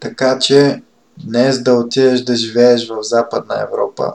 [0.01, 0.82] Така че
[1.24, 4.12] днес да отидеш да живееш в Западна Европа,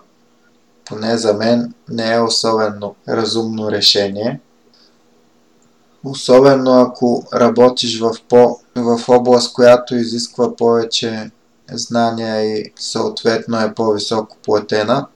[0.85, 4.39] поне за мен, не е особено разумно решение.
[6.03, 11.31] Особено ако работиш в, по, в област, която изисква повече
[11.71, 15.07] знания и съответно е по-високо платена.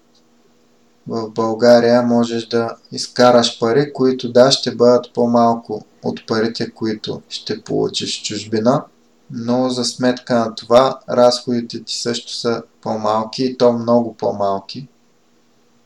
[1.07, 7.61] В България можеш да изкараш пари, които да ще бъдат по-малко от парите, които ще
[7.61, 8.83] получиш в чужбина,
[9.31, 14.87] но за сметка на това разходите ти също са по-малки и то много по-малки.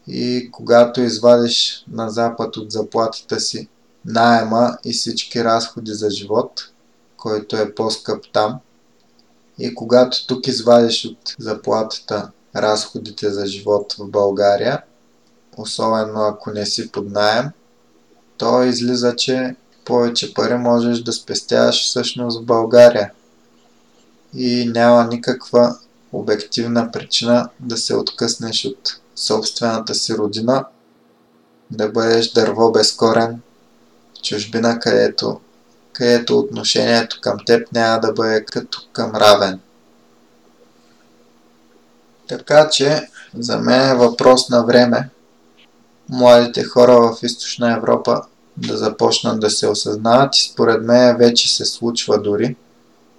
[0.08, 3.68] И когато извадиш на запад от заплатата си
[4.06, 6.70] найема и всички разходи за живот,
[7.18, 8.60] който е по-скъп там,
[9.60, 14.82] и когато тук извадиш от заплатата разходите за живот в България,
[15.58, 17.46] особено ако не си под найем,
[18.38, 19.56] то излиза, че
[19.86, 23.12] повече пари можеш да спестяваш всъщност в България.
[24.34, 25.78] И няма никаква
[26.12, 30.66] обективна причина да се откъснеш от собствената си родина,
[31.72, 33.42] да бъдеш дърво без корен
[34.22, 35.40] чужбина, където
[36.00, 39.60] където отношението към теб няма да бъде като към равен.
[42.28, 45.10] Така че, за мен е въпрос на време
[46.10, 48.22] младите хора в Източна Европа
[48.58, 52.56] да започнат да се осъзнават и според мен вече се случва дори.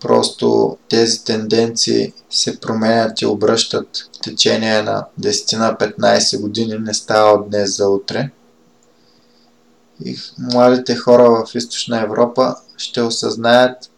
[0.00, 6.94] Просто тези тенденции се променят и обръщат в течение на 10 на 15 години, не
[6.94, 8.30] става от днес за утре.
[10.04, 13.90] И младите хора в Източна Европа ще осъзнаят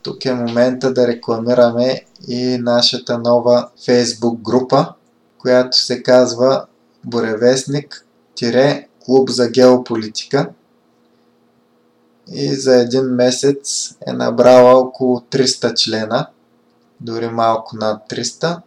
[0.03, 4.93] тук е момента да рекламираме и нашата нова фейсбук група,
[5.37, 6.65] която се казва
[7.05, 10.49] Буревестник-клуб за геополитика
[12.33, 16.27] и за един месец е набрала около 300 члена,
[16.99, 18.61] дори малко над 300.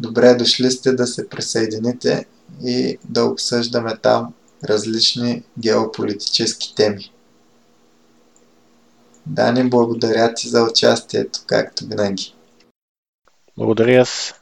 [0.00, 2.26] Добре дошли сте да се присъедините
[2.64, 4.32] и да обсъждаме там
[4.64, 7.12] различни геополитически теми.
[9.26, 12.34] Дани, благодаря ти за участието, както винаги.
[13.56, 14.35] Благодаря аз.